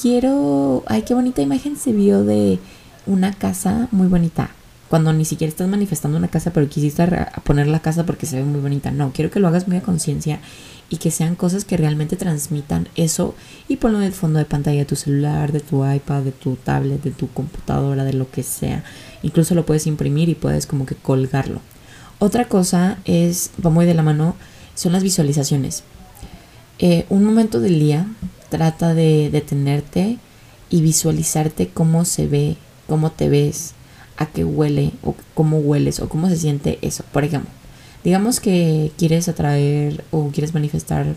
quiero, 0.00 0.82
ay, 0.86 1.02
qué 1.02 1.14
bonita 1.14 1.42
imagen 1.42 1.76
se 1.76 1.92
vio 1.92 2.24
de 2.24 2.58
una 3.06 3.32
casa 3.32 3.88
muy 3.92 4.08
bonita 4.08 4.50
cuando 4.94 5.12
ni 5.12 5.24
siquiera 5.24 5.48
estás 5.48 5.66
manifestando 5.66 6.16
una 6.16 6.28
casa, 6.28 6.52
pero 6.52 6.68
quisiste 6.68 7.04
poner 7.42 7.66
la 7.66 7.80
casa 7.80 8.06
porque 8.06 8.26
se 8.26 8.36
ve 8.36 8.44
muy 8.44 8.60
bonita. 8.60 8.92
No, 8.92 9.10
quiero 9.12 9.28
que 9.28 9.40
lo 9.40 9.48
hagas 9.48 9.66
muy 9.66 9.76
a 9.76 9.82
conciencia 9.82 10.38
y 10.88 10.98
que 10.98 11.10
sean 11.10 11.34
cosas 11.34 11.64
que 11.64 11.76
realmente 11.76 12.14
transmitan 12.14 12.86
eso 12.94 13.34
y 13.66 13.78
ponlo 13.78 13.98
en 13.98 14.04
el 14.04 14.12
fondo 14.12 14.38
de 14.38 14.44
pantalla 14.44 14.78
de 14.78 14.84
tu 14.84 14.94
celular, 14.94 15.50
de 15.50 15.58
tu 15.58 15.84
iPad, 15.84 16.22
de 16.22 16.30
tu 16.30 16.54
tablet, 16.54 17.02
de 17.02 17.10
tu 17.10 17.26
computadora, 17.26 18.04
de 18.04 18.12
lo 18.12 18.30
que 18.30 18.44
sea. 18.44 18.84
Incluso 19.24 19.56
lo 19.56 19.66
puedes 19.66 19.88
imprimir 19.88 20.28
y 20.28 20.36
puedes 20.36 20.64
como 20.64 20.86
que 20.86 20.94
colgarlo. 20.94 21.60
Otra 22.20 22.46
cosa 22.46 22.98
es, 23.04 23.50
va 23.66 23.70
muy 23.70 23.86
de 23.86 23.94
la 23.94 24.04
mano, 24.04 24.36
son 24.76 24.92
las 24.92 25.02
visualizaciones. 25.02 25.82
Eh, 26.78 27.04
un 27.08 27.24
momento 27.24 27.58
del 27.58 27.80
día 27.80 28.06
trata 28.48 28.94
de 28.94 29.28
detenerte 29.32 30.18
y 30.70 30.82
visualizarte 30.82 31.66
cómo 31.66 32.04
se 32.04 32.28
ve, 32.28 32.56
cómo 32.86 33.10
te 33.10 33.28
ves, 33.28 33.74
a 34.16 34.26
qué 34.26 34.44
huele 34.44 34.92
o 35.02 35.14
cómo 35.34 35.58
hueles 35.58 36.00
o 36.00 36.08
cómo 36.08 36.28
se 36.28 36.36
siente 36.36 36.78
eso. 36.82 37.04
Por 37.12 37.24
ejemplo, 37.24 37.50
digamos 38.02 38.40
que 38.40 38.92
quieres 38.96 39.28
atraer 39.28 40.04
o 40.10 40.28
quieres 40.28 40.54
manifestar 40.54 41.14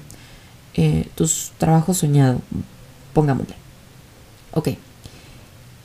eh, 0.74 1.08
tus 1.16 1.52
trabajos 1.58 1.98
soñados, 1.98 2.42
pongámosle. 3.14 3.56
Ok, 4.54 4.70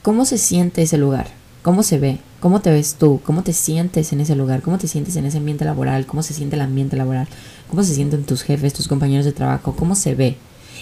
¿cómo 0.03 0.25
se 0.25 0.39
siente 0.39 0.83
ese 0.83 0.99
lugar? 0.99 1.29
¿Cómo 1.63 1.83
se 1.83 1.99
ve? 1.99 2.19
¿Cómo 2.41 2.61
te 2.61 2.71
ves 2.71 2.97
tú? 2.99 3.21
¿Cómo 3.25 3.43
te 3.43 3.53
sientes 3.53 4.13
en 4.13 4.21
ese 4.21 4.35
lugar? 4.35 4.63
¿Cómo 4.63 4.79
te 4.79 4.89
sientes 4.89 5.15
en 5.17 5.27
ese 5.27 5.39
ambiente 5.39 5.65
laboral? 5.65 6.07
¿Cómo 6.07 6.23
se 6.23 6.35
siente 6.35 6.57
el 6.57 6.63
ambiente 6.63 6.97
laboral? 6.97 7.29
¿Cómo 7.71 7.85
se 7.85 7.95
sienten 7.95 8.25
tus 8.25 8.43
jefes, 8.43 8.73
tus 8.73 8.89
compañeros 8.89 9.25
de 9.25 9.33
trabajo? 9.33 9.77
¿Cómo 9.77 9.95
se 9.95 10.15
ve? 10.15 10.37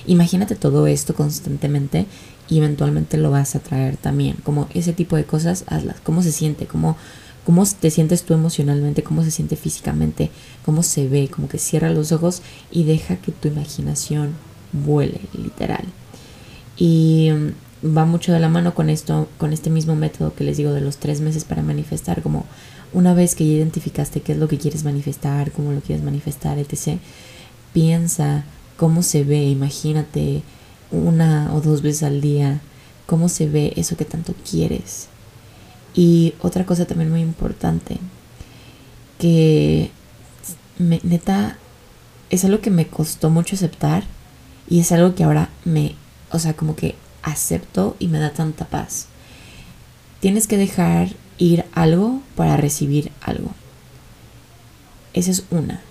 Imagínate 0.07 0.55
todo 0.55 0.87
esto 0.87 1.15
constantemente 1.15 2.07
y 2.49 2.59
eventualmente 2.59 3.17
lo 3.17 3.31
vas 3.31 3.55
a 3.55 3.61
traer 3.61 3.97
también. 3.97 4.37
Como 4.43 4.69
ese 4.75 4.93
tipo 4.93 5.17
de 5.17 5.25
cosas, 5.25 5.65
hazlas. 5.69 6.01
¿Cómo 6.03 6.23
se 6.23 6.33
siente? 6.33 6.67
¿Cómo, 6.67 6.97
cómo 7.45 7.65
te 7.67 7.91
sientes 7.91 8.25
tú 8.25 8.35
emocionalmente? 8.35 9.03
¿Cómo 9.03 9.23
se 9.23 9.31
siente 9.31 9.57
físicamente? 9.57 10.31
¿Cómo 10.65 10.83
se 10.83 11.09
ve? 11.09 11.29
Como 11.29 11.49
que 11.49 11.59
cierra 11.59 11.91
los 11.91 12.13
ojos 12.13 12.43
y 12.71 12.85
deja 12.85 13.17
que 13.17 13.33
tu 13.33 13.49
imaginación 13.49 14.35
vuele, 14.73 15.21
literal. 15.33 15.85
Y 16.77 17.31
mm, 17.33 17.97
va 17.97 18.05
mucho 18.05 18.33
de 18.33 18.41
la 18.41 18.49
mano 18.49 18.75
con 18.75 18.91
esto, 18.91 19.29
con 19.39 19.53
este 19.53 19.71
mismo 19.71 19.95
método 19.95 20.35
que 20.35 20.45
les 20.45 20.57
digo 20.57 20.73
de 20.73 20.81
los 20.81 20.97
tres 20.97 21.21
meses 21.21 21.45
para 21.45 21.63
manifestar, 21.63 22.23
como 22.23 22.47
una 22.93 23.15
vez 23.15 23.35
que 23.35 23.47
ya 23.47 23.53
identificaste 23.53 24.21
qué 24.21 24.33
es 24.33 24.39
lo 24.39 24.49
que 24.49 24.59
quieres 24.59 24.85
manifestar, 24.85 25.53
cómo 25.53 25.73
lo 25.73 25.81
quieres 25.81 26.05
manifestar, 26.05 26.59
etc., 26.59 26.99
piensa 27.73 28.45
cómo 28.81 29.03
se 29.03 29.25
ve, 29.25 29.45
imagínate 29.45 30.43
una 30.91 31.53
o 31.55 31.61
dos 31.61 31.83
veces 31.83 32.03
al 32.03 32.23
día, 32.23 32.63
cómo 33.05 33.29
se 33.29 33.47
ve 33.47 33.75
eso 33.77 33.95
que 33.95 34.07
tanto 34.07 34.35
quieres. 34.51 35.09
Y 35.93 36.33
otra 36.41 36.65
cosa 36.65 36.87
también 36.87 37.11
muy 37.11 37.21
importante, 37.21 37.99
que 39.19 39.91
neta 40.79 41.59
es 42.31 42.47
algo 42.47 42.63
que 42.63 42.71
me 42.71 42.87
costó 42.87 43.29
mucho 43.29 43.55
aceptar 43.55 44.05
y 44.67 44.81
es 44.81 44.93
algo 44.93 45.15
que 45.15 45.25
ahora 45.25 45.51
me, 45.67 45.95
o 46.33 46.39
sea, 46.39 46.57
como 46.57 46.75
que 46.75 46.95
acepto 47.23 47.97
y 47.99 48.09
me 48.09 48.19
da 48.19 48.33
tanta 48.33 48.65
paz. 48.65 49.09
Tienes 50.21 50.47
que 50.47 50.57
dejar 50.57 51.11
ir 51.37 51.67
algo 51.75 52.23
para 52.35 52.57
recibir 52.57 53.13
algo. 53.21 53.51
Esa 55.13 55.33
es 55.33 55.45
una. 55.51 55.83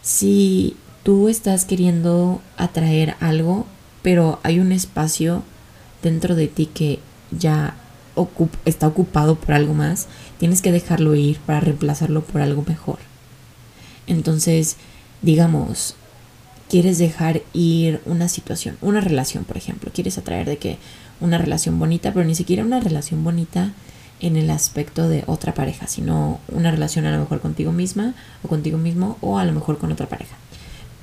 Si 0.00 0.76
tú 1.06 1.28
estás 1.28 1.64
queriendo 1.64 2.42
atraer 2.56 3.14
algo, 3.20 3.64
pero 4.02 4.40
hay 4.42 4.58
un 4.58 4.72
espacio 4.72 5.44
dentro 6.02 6.34
de 6.34 6.48
ti 6.48 6.66
que 6.66 6.98
ya 7.30 7.76
está 8.64 8.88
ocupado 8.88 9.36
por 9.36 9.54
algo 9.54 9.72
más, 9.72 10.08
tienes 10.38 10.62
que 10.62 10.72
dejarlo 10.72 11.14
ir 11.14 11.38
para 11.38 11.60
reemplazarlo 11.60 12.24
por 12.24 12.40
algo 12.40 12.64
mejor. 12.66 12.98
Entonces, 14.08 14.78
digamos, 15.22 15.94
quieres 16.68 16.98
dejar 16.98 17.42
ir 17.52 18.00
una 18.04 18.28
situación, 18.28 18.76
una 18.80 19.00
relación, 19.00 19.44
por 19.44 19.58
ejemplo, 19.58 19.92
quieres 19.94 20.18
atraer 20.18 20.48
de 20.48 20.56
que 20.56 20.76
una 21.20 21.38
relación 21.38 21.78
bonita, 21.78 22.12
pero 22.12 22.26
ni 22.26 22.34
siquiera 22.34 22.64
una 22.64 22.80
relación 22.80 23.22
bonita 23.22 23.74
en 24.18 24.36
el 24.36 24.50
aspecto 24.50 25.08
de 25.08 25.22
otra 25.28 25.54
pareja, 25.54 25.86
sino 25.86 26.40
una 26.48 26.72
relación 26.72 27.06
a 27.06 27.12
lo 27.12 27.20
mejor 27.20 27.40
contigo 27.40 27.70
misma 27.70 28.14
o 28.42 28.48
contigo 28.48 28.76
mismo 28.76 29.18
o 29.20 29.38
a 29.38 29.44
lo 29.44 29.52
mejor 29.52 29.78
con 29.78 29.92
otra 29.92 30.08
pareja 30.08 30.36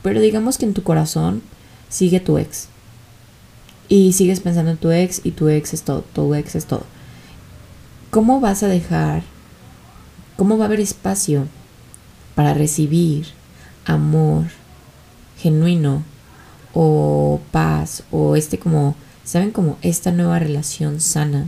Pero 0.04 0.22
digamos 0.22 0.58
que 0.58 0.66
en 0.66 0.74
tu 0.74 0.84
corazón 0.84 1.42
sigue 1.90 2.20
tu 2.20 2.38
ex. 2.38 2.68
Y 3.90 4.14
sigues 4.14 4.42
pensando 4.42 4.72
en 4.72 4.78
tu 4.78 4.92
ex 4.92 5.22
y 5.24 5.32
tu 5.32 5.50
ex 5.50 5.74
es 5.74 5.82
todo, 5.84 6.04
tu 6.14 6.36
ex 6.36 6.56
es 6.56 6.66
todo. 6.66 6.84
¿Cómo 8.12 8.40
vas 8.40 8.62
a 8.62 8.68
dejar, 8.68 9.24
cómo 10.38 10.58
va 10.58 10.66
a 10.66 10.68
haber 10.68 10.80
espacio 10.80 11.48
para 12.36 12.54
recibir 12.54 13.28
amor 13.86 14.46
genuino 15.40 16.04
o 16.74 17.40
paz 17.52 18.04
o 18.12 18.36
este 18.36 18.60
como, 18.60 18.96
¿saben? 19.24 19.52
Como 19.52 19.78
esta 19.82 20.12
nueva 20.12 20.40
relación 20.40 21.00
sana 21.00 21.48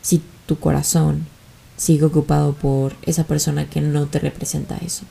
si 0.00 0.22
tu 0.46 0.58
corazón 0.58 1.26
sigue 1.76 2.04
ocupado 2.04 2.54
por 2.54 2.94
esa 3.02 3.24
persona 3.24 3.68
que 3.68 3.80
no 3.80 4.06
te 4.06 4.18
representa 4.18 4.76
eso. 4.78 5.04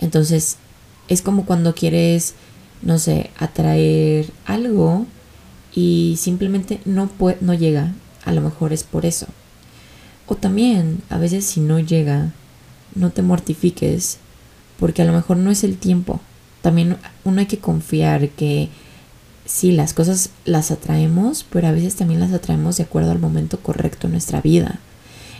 Entonces, 0.00 0.56
es 1.08 1.22
como 1.22 1.46
cuando 1.46 1.74
quieres, 1.74 2.34
no 2.82 2.98
sé, 2.98 3.30
atraer 3.38 4.30
algo 4.46 5.06
y 5.74 6.16
simplemente 6.18 6.80
no, 6.84 7.08
puede, 7.08 7.38
no 7.40 7.54
llega. 7.54 7.92
A 8.24 8.32
lo 8.32 8.40
mejor 8.40 8.72
es 8.72 8.84
por 8.84 9.06
eso. 9.06 9.26
O 10.26 10.36
también, 10.36 11.02
a 11.08 11.18
veces 11.18 11.44
si 11.44 11.60
no 11.60 11.78
llega, 11.78 12.32
no 12.94 13.10
te 13.10 13.22
mortifiques 13.22 14.18
porque 14.78 15.02
a 15.02 15.04
lo 15.04 15.12
mejor 15.12 15.38
no 15.38 15.50
es 15.50 15.64
el 15.64 15.76
tiempo. 15.76 16.20
También 16.62 16.96
uno 17.24 17.40
hay 17.40 17.46
que 17.46 17.58
confiar 17.58 18.28
que 18.30 18.68
sí, 19.44 19.72
las 19.72 19.94
cosas 19.94 20.30
las 20.44 20.70
atraemos, 20.70 21.44
pero 21.50 21.68
a 21.68 21.72
veces 21.72 21.96
también 21.96 22.20
las 22.20 22.32
atraemos 22.32 22.76
de 22.76 22.84
acuerdo 22.84 23.10
al 23.10 23.18
momento 23.18 23.58
correcto 23.60 24.06
en 24.06 24.12
nuestra 24.12 24.40
vida. 24.40 24.78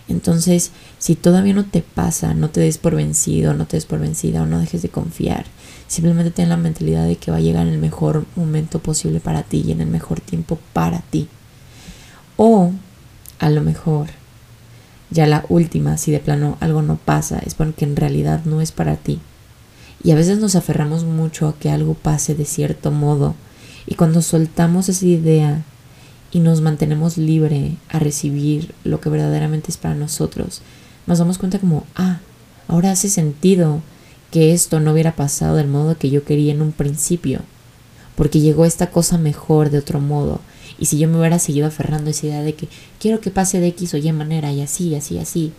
Entonces, 0.08 0.70
si 0.98 1.14
todavía 1.14 1.52
no 1.52 1.66
te 1.66 1.82
pasa, 1.82 2.32
no 2.34 2.48
te 2.50 2.60
des 2.60 2.78
por 2.78 2.96
vencido, 2.96 3.52
no 3.52 3.66
te 3.66 3.76
des 3.76 3.84
por 3.84 4.00
vencida 4.00 4.42
o 4.42 4.46
no 4.46 4.58
dejes 4.58 4.82
de 4.82 4.88
confiar. 4.88 5.44
Simplemente 5.88 6.30
ten 6.30 6.50
la 6.50 6.58
mentalidad 6.58 7.06
de 7.06 7.16
que 7.16 7.30
va 7.30 7.38
a 7.38 7.40
llegar 7.40 7.66
en 7.66 7.72
el 7.72 7.80
mejor 7.80 8.26
momento 8.36 8.78
posible 8.78 9.20
para 9.20 9.42
ti 9.42 9.64
y 9.66 9.72
en 9.72 9.80
el 9.80 9.88
mejor 9.88 10.20
tiempo 10.20 10.58
para 10.74 11.00
ti. 11.00 11.28
O, 12.36 12.72
a 13.38 13.48
lo 13.48 13.62
mejor, 13.62 14.08
ya 15.10 15.26
la 15.26 15.46
última, 15.48 15.96
si 15.96 16.12
de 16.12 16.20
plano 16.20 16.58
algo 16.60 16.82
no 16.82 16.96
pasa, 16.96 17.38
es 17.38 17.54
porque 17.54 17.86
en 17.86 17.96
realidad 17.96 18.44
no 18.44 18.60
es 18.60 18.70
para 18.70 18.96
ti. 18.96 19.18
Y 20.04 20.10
a 20.10 20.14
veces 20.14 20.38
nos 20.38 20.54
aferramos 20.56 21.04
mucho 21.04 21.48
a 21.48 21.58
que 21.58 21.70
algo 21.70 21.94
pase 21.94 22.34
de 22.34 22.44
cierto 22.44 22.90
modo. 22.90 23.34
Y 23.86 23.94
cuando 23.94 24.20
soltamos 24.20 24.90
esa 24.90 25.06
idea 25.06 25.64
y 26.30 26.40
nos 26.40 26.60
mantenemos 26.60 27.16
libre 27.16 27.76
a 27.88 27.98
recibir 27.98 28.74
lo 28.84 29.00
que 29.00 29.08
verdaderamente 29.08 29.70
es 29.70 29.78
para 29.78 29.94
nosotros, 29.94 30.60
nos 31.06 31.18
damos 31.18 31.38
cuenta 31.38 31.58
como, 31.58 31.84
ah, 31.96 32.18
ahora 32.68 32.90
hace 32.90 33.08
sentido 33.08 33.80
que 34.30 34.52
esto 34.52 34.80
no 34.80 34.92
hubiera 34.92 35.16
pasado 35.16 35.56
del 35.56 35.68
modo 35.68 35.96
que 35.96 36.10
yo 36.10 36.24
quería 36.24 36.52
en 36.52 36.62
un 36.62 36.72
principio, 36.72 37.40
porque 38.16 38.40
llegó 38.40 38.64
esta 38.64 38.90
cosa 38.90 39.18
mejor 39.18 39.70
de 39.70 39.78
otro 39.78 40.00
modo. 40.00 40.40
Y 40.78 40.86
si 40.86 40.98
yo 40.98 41.08
me 41.08 41.18
hubiera 41.18 41.38
seguido 41.38 41.66
aferrando 41.66 42.10
esa 42.10 42.26
idea 42.26 42.42
de 42.42 42.54
que 42.54 42.68
quiero 43.00 43.20
que 43.20 43.30
pase 43.30 43.60
de 43.60 43.68
X 43.68 43.94
o 43.94 43.96
Y 43.96 44.12
manera 44.12 44.52
y 44.52 44.60
así, 44.60 44.94
así, 44.94 45.18
así, 45.18 45.52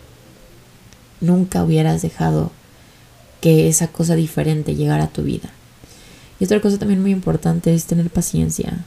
nunca 1.22 1.64
hubieras 1.64 2.02
dejado 2.02 2.52
que 3.42 3.68
esa 3.68 3.88
cosa 3.88 4.16
diferente 4.16 4.76
llegara 4.76 5.06
a 5.06 5.10
tu 5.10 5.24
vida. 5.24 5.50
Y 6.40 6.46
otra 6.46 6.62
cosa 6.62 6.78
también 6.78 7.02
muy 7.02 7.12
importante 7.12 7.74
es 7.74 7.86
tener 7.86 8.10
paciencia, 8.10 8.86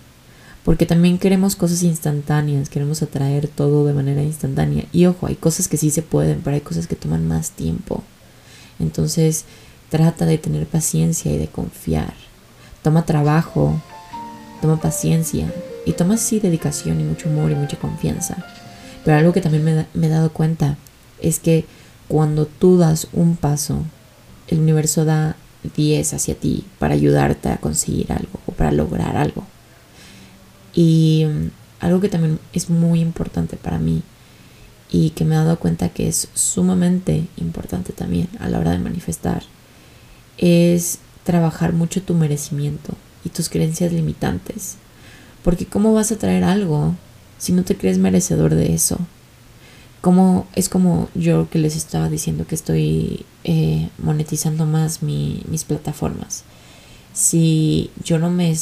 porque 0.65 0.87
también 0.87 1.19
queremos 1.19 1.57
cosas 1.57 1.83
instantáneas, 1.83 2.69
queremos 2.69 3.03
atraer 3.03 3.49
todo 3.49 3.85
de 3.85 3.93
manera 3.93 4.23
instantánea. 4.23 4.87
Y 4.93 5.07
ojo, 5.07 5.27
hay 5.27 5.35
cosas 5.35 5.69
que 5.69 5.77
sí 5.77 5.91
se 5.91 6.03
pueden, 6.03 6.41
pero 6.43 6.55
hay 6.55 6.61
cosas 6.63 6.87
que 6.87 6.97
toman 6.97 7.27
más 7.27 7.51
tiempo. 7.51 8.03
Entonces, 8.79 9.45
trata 9.93 10.25
de 10.25 10.39
tener 10.39 10.67
paciencia 10.67 11.31
y 11.31 11.37
de 11.37 11.49
confiar. 11.49 12.15
Toma 12.81 13.05
trabajo, 13.05 13.79
toma 14.63 14.81
paciencia 14.81 15.53
y 15.85 15.93
toma 15.93 16.17
sí 16.17 16.41
dedicación 16.41 16.99
y 16.99 17.05
mucho 17.05 17.29
amor 17.29 17.51
y 17.51 17.57
mucha 17.57 17.77
confianza. 17.77 18.39
Pero 19.05 19.19
algo 19.19 19.35
que 19.35 19.43
también 19.43 19.65
me, 19.65 19.87
me 19.93 20.07
he 20.07 20.11
dado 20.11 20.33
cuenta 20.33 20.79
es 21.21 21.41
que 21.41 21.67
cuando 22.09 22.47
tú 22.47 22.79
das 22.79 23.09
un 23.13 23.37
paso, 23.37 23.85
el 24.49 24.61
universo 24.61 25.05
da 25.05 25.37
10 25.77 26.15
hacia 26.15 26.37
ti 26.37 26.65
para 26.79 26.95
ayudarte 26.95 27.51
a 27.51 27.59
conseguir 27.59 28.13
algo 28.13 28.41
o 28.47 28.53
para 28.53 28.73
lograr 28.73 29.19
algo. 29.19 29.45
Y 30.73 31.27
mm, 31.29 31.51
algo 31.81 32.01
que 32.01 32.09
también 32.09 32.39
es 32.55 32.71
muy 32.71 33.01
importante 33.01 33.59
para 33.59 33.79
mí 33.79 34.03
y 34.91 35.11
que 35.11 35.27
me 35.27 35.35
he 35.35 35.39
dado 35.39 35.59
cuenta 35.59 35.91
que 35.91 36.09
es 36.09 36.29
sumamente 36.33 37.27
importante 37.37 37.93
también 37.93 38.31
a 38.41 38.49
la 38.49 38.59
hora 38.59 38.71
de 38.71 38.79
manifestar 38.79 39.43
es 40.39 40.99
trabajar 41.25 41.73
mucho 41.73 42.03
tu 42.03 42.15
merecimiento 42.15 42.95
y 43.25 43.31
tus 43.31 43.49
creencias 43.49 43.93
limitantes. 43.93 44.77
Porque 45.43 45.67
¿cómo 45.67 45.93
vas 45.93 46.13
a 46.13 46.19
traer 46.19 46.45
algo 46.45 46.95
si 47.39 47.53
no 47.53 47.65
te 47.65 47.77
crees 47.77 47.99
merecedor 47.99 48.55
de 48.55 48.75
eso? 48.75 48.99
Como, 50.01 50.47
es 50.55 50.69
como 50.69 51.09
yo 51.15 51.49
que 51.49 51.59
les 51.59 51.77
estaba 51.77 52.09
diciendo 52.09 52.47
que 52.47 52.55
estoy 52.55 53.25
eh, 53.45 53.89
monetizando 53.99 54.67
más 54.67 55.03
mis 55.03 55.65
plataformas. 55.65 56.45
Si 57.13 57.91
yo 58.03 58.19
no 58.19 58.31
me 58.31 58.53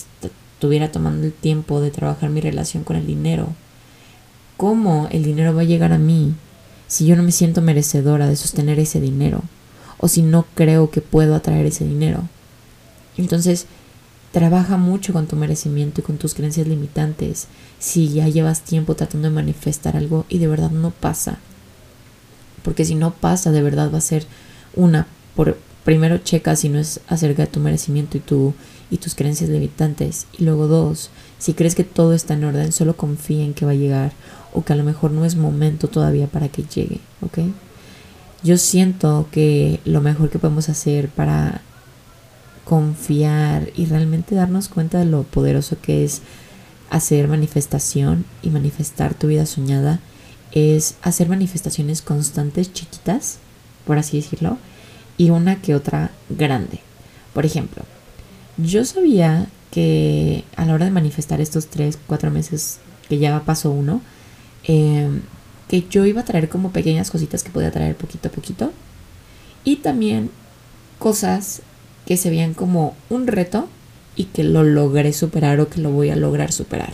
estuviera 0.60 0.92
tomando 0.92 1.26
el 1.26 1.32
tiempo 1.32 1.80
de 1.80 1.90
trabajar 1.90 2.28
mi 2.28 2.42
relación 2.42 2.84
con 2.84 2.96
el 2.96 3.06
dinero. 3.06 3.48
¿Cómo 4.58 5.08
el 5.10 5.24
dinero 5.24 5.54
va 5.54 5.62
a 5.62 5.64
llegar 5.64 5.90
a 5.90 5.96
mí 5.96 6.34
si 6.86 7.06
yo 7.06 7.16
no 7.16 7.22
me 7.22 7.32
siento 7.32 7.62
merecedora 7.62 8.26
de 8.26 8.36
sostener 8.36 8.78
ese 8.78 9.00
dinero? 9.00 9.42
O 10.00 10.08
si 10.08 10.22
no 10.22 10.46
creo 10.54 10.90
que 10.90 11.00
puedo 11.00 11.34
atraer 11.34 11.66
ese 11.66 11.84
dinero. 11.84 12.28
Entonces, 13.16 13.66
trabaja 14.32 14.76
mucho 14.76 15.12
con 15.12 15.26
tu 15.26 15.36
merecimiento 15.36 16.00
y 16.00 16.04
con 16.04 16.16
tus 16.16 16.34
creencias 16.34 16.66
limitantes. 16.66 17.48
Si 17.78 18.08
ya 18.08 18.28
llevas 18.28 18.62
tiempo 18.62 18.94
tratando 18.94 19.28
de 19.28 19.34
manifestar 19.34 19.96
algo 19.96 20.24
y 20.28 20.38
de 20.38 20.48
verdad 20.48 20.70
no 20.70 20.90
pasa. 20.90 21.38
Porque 22.62 22.84
si 22.84 22.94
no 22.94 23.12
pasa, 23.12 23.52
de 23.52 23.62
verdad 23.62 23.92
va 23.92 23.98
a 23.98 24.02
ser 24.02 24.26
una, 24.74 25.06
por, 25.36 25.58
primero 25.84 26.18
checa 26.18 26.56
si 26.56 26.68
no 26.68 26.78
es 26.78 27.00
acerca 27.08 27.42
de 27.42 27.52
tu 27.52 27.60
merecimiento 27.60 28.16
y 28.16 28.20
tu 28.20 28.54
y 28.90 28.98
tus 28.98 29.14
creencias 29.14 29.50
limitantes. 29.50 30.26
Y 30.36 30.44
luego 30.44 30.66
dos, 30.66 31.10
si 31.38 31.54
crees 31.54 31.74
que 31.74 31.84
todo 31.84 32.12
está 32.12 32.34
en 32.34 32.44
orden, 32.44 32.72
solo 32.72 32.96
confía 32.96 33.44
en 33.44 33.54
que 33.54 33.64
va 33.64 33.72
a 33.72 33.76
llegar 33.76 34.12
o 34.52 34.64
que 34.64 34.72
a 34.72 34.76
lo 34.76 34.84
mejor 34.84 35.12
no 35.12 35.24
es 35.24 35.36
momento 35.36 35.88
todavía 35.88 36.26
para 36.26 36.48
que 36.48 36.64
llegue, 36.64 37.00
¿ok? 37.22 37.38
Yo 38.42 38.56
siento 38.56 39.28
que 39.30 39.80
lo 39.84 40.00
mejor 40.00 40.30
que 40.30 40.38
podemos 40.38 40.68
hacer 40.68 41.08
para 41.08 41.60
confiar 42.64 43.70
y 43.76 43.86
realmente 43.86 44.34
darnos 44.34 44.68
cuenta 44.68 44.98
de 44.98 45.04
lo 45.04 45.24
poderoso 45.24 45.76
que 45.80 46.04
es 46.04 46.22
hacer 46.88 47.28
manifestación 47.28 48.24
y 48.42 48.50
manifestar 48.50 49.14
tu 49.14 49.26
vida 49.26 49.44
soñada 49.44 50.00
es 50.52 50.96
hacer 51.02 51.28
manifestaciones 51.28 52.02
constantes 52.02 52.72
chiquitas, 52.72 53.38
por 53.86 53.98
así 53.98 54.20
decirlo, 54.20 54.58
y 55.16 55.30
una 55.30 55.60
que 55.60 55.74
otra 55.74 56.10
grande. 56.28 56.80
Por 57.34 57.44
ejemplo, 57.44 57.84
yo 58.56 58.84
sabía 58.84 59.48
que 59.70 60.44
a 60.56 60.64
la 60.64 60.74
hora 60.74 60.86
de 60.86 60.90
manifestar 60.90 61.40
estos 61.40 61.66
tres, 61.66 61.98
cuatro 62.06 62.30
meses 62.30 62.78
que 63.08 63.18
ya 63.18 63.40
pasó 63.44 63.70
uno, 63.70 64.00
em, 64.64 65.20
que 65.70 65.86
yo 65.88 66.04
iba 66.04 66.22
a 66.22 66.24
traer 66.24 66.48
como 66.48 66.72
pequeñas 66.72 67.12
cositas 67.12 67.44
que 67.44 67.50
podía 67.52 67.70
traer 67.70 67.94
poquito 67.94 68.26
a 68.26 68.32
poquito. 68.32 68.72
Y 69.62 69.76
también 69.76 70.28
cosas 70.98 71.62
que 72.06 72.16
se 72.16 72.28
veían 72.28 72.54
como 72.54 72.96
un 73.08 73.28
reto 73.28 73.68
y 74.16 74.24
que 74.24 74.42
lo 74.42 74.64
logré 74.64 75.12
superar 75.12 75.60
o 75.60 75.68
que 75.68 75.80
lo 75.80 75.92
voy 75.92 76.10
a 76.10 76.16
lograr 76.16 76.50
superar. 76.50 76.92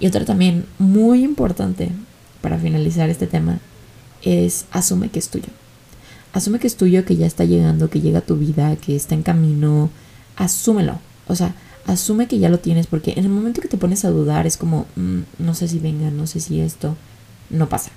Y 0.00 0.08
otra 0.08 0.24
también 0.24 0.66
muy 0.80 1.22
importante 1.22 1.92
para 2.40 2.58
finalizar 2.58 3.10
este 3.10 3.28
tema 3.28 3.60
es 4.22 4.64
asume 4.72 5.10
que 5.10 5.20
es 5.20 5.28
tuyo. 5.28 5.50
Asume 6.32 6.58
que 6.58 6.66
es 6.66 6.76
tuyo, 6.76 7.04
que 7.04 7.14
ya 7.14 7.28
está 7.28 7.44
llegando, 7.44 7.90
que 7.90 8.00
llega 8.00 8.18
a 8.18 8.26
tu 8.26 8.34
vida, 8.34 8.74
que 8.74 8.96
está 8.96 9.14
en 9.14 9.22
camino, 9.22 9.88
asúmelo. 10.34 10.98
O 11.28 11.36
sea, 11.36 11.54
asume 11.86 12.26
que 12.26 12.40
ya 12.40 12.48
lo 12.48 12.58
tienes 12.58 12.88
porque 12.88 13.12
en 13.12 13.24
el 13.26 13.30
momento 13.30 13.60
que 13.60 13.68
te 13.68 13.78
pones 13.78 14.04
a 14.04 14.10
dudar 14.10 14.48
es 14.48 14.56
como, 14.56 14.86
mm, 14.96 15.20
no 15.38 15.54
sé 15.54 15.68
si 15.68 15.78
venga, 15.78 16.10
no 16.10 16.26
sé 16.26 16.40
si 16.40 16.60
esto, 16.60 16.96
no 17.50 17.68
pasa. 17.68 17.90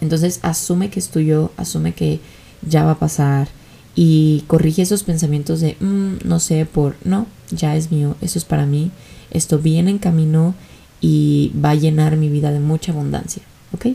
Entonces 0.00 0.40
asume 0.42 0.90
que 0.90 1.00
es 1.00 1.08
tuyo, 1.08 1.50
asume 1.56 1.94
que 1.94 2.20
ya 2.62 2.84
va 2.84 2.92
a 2.92 2.98
pasar 2.98 3.48
y 3.94 4.44
corrige 4.46 4.82
esos 4.82 5.02
pensamientos 5.02 5.60
de, 5.60 5.76
mm, 5.80 6.26
no 6.26 6.40
sé, 6.40 6.66
por, 6.66 6.96
no, 7.04 7.26
ya 7.50 7.76
es 7.76 7.90
mío, 7.90 8.16
eso 8.20 8.38
es 8.38 8.44
para 8.44 8.66
mí, 8.66 8.90
esto 9.30 9.58
viene 9.58 9.90
en 9.90 9.98
camino 9.98 10.54
y 11.00 11.52
va 11.62 11.70
a 11.70 11.74
llenar 11.74 12.16
mi 12.16 12.28
vida 12.28 12.50
de 12.50 12.60
mucha 12.60 12.92
abundancia, 12.92 13.42
¿ok? 13.72 13.88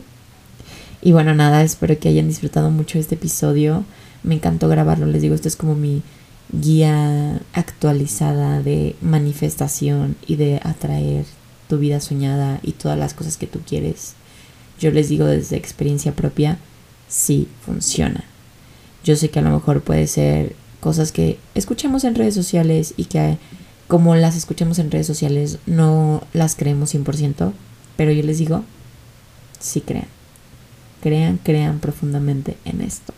Y 1.02 1.12
bueno, 1.12 1.34
nada, 1.34 1.62
espero 1.62 1.98
que 1.98 2.08
hayan 2.08 2.28
disfrutado 2.28 2.70
mucho 2.70 2.98
este 2.98 3.14
episodio. 3.14 3.84
Me 4.22 4.34
encantó 4.34 4.68
grabarlo, 4.68 5.06
les 5.06 5.22
digo, 5.22 5.34
esto 5.34 5.48
es 5.48 5.56
como 5.56 5.74
mi 5.74 6.02
guía 6.52 7.40
actualizada 7.54 8.62
de 8.62 8.96
manifestación 9.00 10.16
y 10.26 10.36
de 10.36 10.60
atraer 10.62 11.24
tu 11.68 11.78
vida 11.78 12.00
soñada 12.00 12.60
y 12.62 12.72
todas 12.72 12.98
las 12.98 13.14
cosas 13.14 13.36
que 13.38 13.46
tú 13.46 13.60
quieres. 13.66 14.14
Yo 14.80 14.90
les 14.90 15.08
digo 15.08 15.26
desde 15.26 15.56
experiencia 15.56 16.12
propia, 16.12 16.58
sí 17.08 17.48
funciona. 17.64 18.24
Yo 19.04 19.14
sé 19.14 19.30
que 19.30 19.38
a 19.38 19.42
lo 19.42 19.50
mejor 19.50 19.82
puede 19.82 20.06
ser 20.06 20.56
cosas 20.80 21.12
que 21.12 21.38
escuchamos 21.54 22.04
en 22.04 22.14
redes 22.14 22.34
sociales 22.34 22.94
y 22.96 23.04
que 23.04 23.38
como 23.86 24.14
las 24.14 24.36
escuchamos 24.36 24.78
en 24.78 24.90
redes 24.90 25.06
sociales 25.06 25.58
no 25.66 26.22
las 26.32 26.54
creemos 26.54 26.94
100%, 26.94 27.52
pero 27.96 28.12
yo 28.12 28.22
les 28.22 28.38
digo, 28.38 28.64
sí 29.58 29.80
crean. 29.80 30.06
Crean, 31.02 31.38
crean 31.42 31.80
profundamente 31.80 32.56
en 32.64 32.80
esto. 32.80 33.12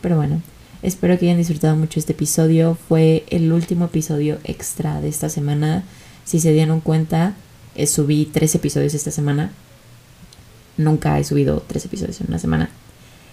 Pero 0.00 0.16
bueno, 0.16 0.42
espero 0.82 1.18
que 1.18 1.26
hayan 1.26 1.38
disfrutado 1.38 1.76
mucho 1.76 1.98
este 1.98 2.12
episodio. 2.12 2.76
Fue 2.88 3.24
el 3.30 3.52
último 3.52 3.86
episodio 3.86 4.38
extra 4.44 5.00
de 5.00 5.08
esta 5.08 5.28
semana. 5.28 5.84
Si 6.24 6.40
se 6.40 6.52
dieron 6.52 6.80
cuenta, 6.80 7.34
eh, 7.74 7.86
subí 7.86 8.26
tres 8.26 8.54
episodios 8.54 8.94
esta 8.94 9.10
semana. 9.10 9.52
Nunca 10.78 11.18
he 11.18 11.24
subido 11.24 11.62
tres 11.66 11.84
episodios 11.84 12.20
en 12.20 12.28
una 12.28 12.38
semana. 12.38 12.70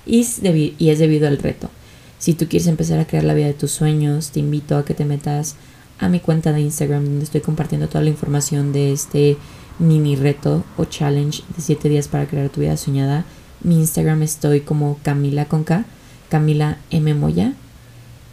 Y 0.05 0.19
es, 0.19 0.41
y 0.43 0.89
es 0.89 0.99
debido 0.99 1.27
al 1.27 1.37
reto. 1.37 1.69
Si 2.17 2.33
tú 2.33 2.47
quieres 2.47 2.67
empezar 2.67 2.99
a 2.99 3.05
crear 3.05 3.23
la 3.23 3.35
vida 3.35 3.47
de 3.47 3.53
tus 3.53 3.71
sueños, 3.71 4.31
te 4.31 4.39
invito 4.39 4.77
a 4.77 4.83
que 4.83 4.93
te 4.93 5.05
metas 5.05 5.55
a 5.99 6.09
mi 6.09 6.19
cuenta 6.19 6.51
de 6.51 6.61
Instagram 6.61 7.05
donde 7.05 7.23
estoy 7.23 7.41
compartiendo 7.41 7.87
toda 7.87 8.03
la 8.03 8.09
información 8.09 8.73
de 8.73 8.91
este 8.91 9.37
mini 9.77 10.15
reto 10.15 10.63
o 10.77 10.85
challenge 10.85 11.43
de 11.55 11.61
7 11.61 11.87
días 11.87 12.07
para 12.07 12.25
crear 12.25 12.49
tu 12.49 12.61
vida 12.61 12.77
soñada. 12.77 13.25
Mi 13.61 13.75
Instagram 13.75 14.23
estoy 14.23 14.61
como 14.61 14.99
Camila 15.03 15.45
Conca, 15.45 15.85
Camila 16.29 16.79
M. 16.89 17.13
Moya. 17.13 17.53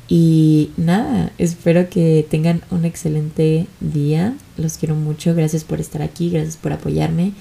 Y 0.09 0.70
nada, 0.77 1.33
espero 1.38 1.88
que 1.88 2.27
tengan 2.29 2.62
un 2.70 2.85
excelente 2.85 3.66
día. 3.81 4.35
Los 4.57 4.79
quiero 4.79 4.94
mucho. 4.94 5.35
Gracias 5.35 5.64
por 5.64 5.81
estar 5.81 6.03
aquí, 6.03 6.31
gracias 6.31 6.57
por 6.57 6.72
apoyarme 6.72 7.33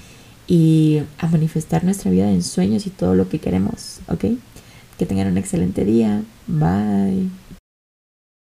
y 0.46 1.02
a 1.18 1.26
manifestar 1.28 1.84
nuestra 1.84 2.10
vida 2.10 2.30
en 2.30 2.42
sueños 2.42 2.86
y 2.86 2.90
todo 2.90 3.14
lo 3.14 3.28
que 3.28 3.38
queremos, 3.38 4.00
¿ok? 4.08 4.24
Que 4.98 5.06
tengan 5.06 5.28
un 5.28 5.38
excelente 5.38 5.84
día. 5.84 6.22
Bye. 6.46 7.30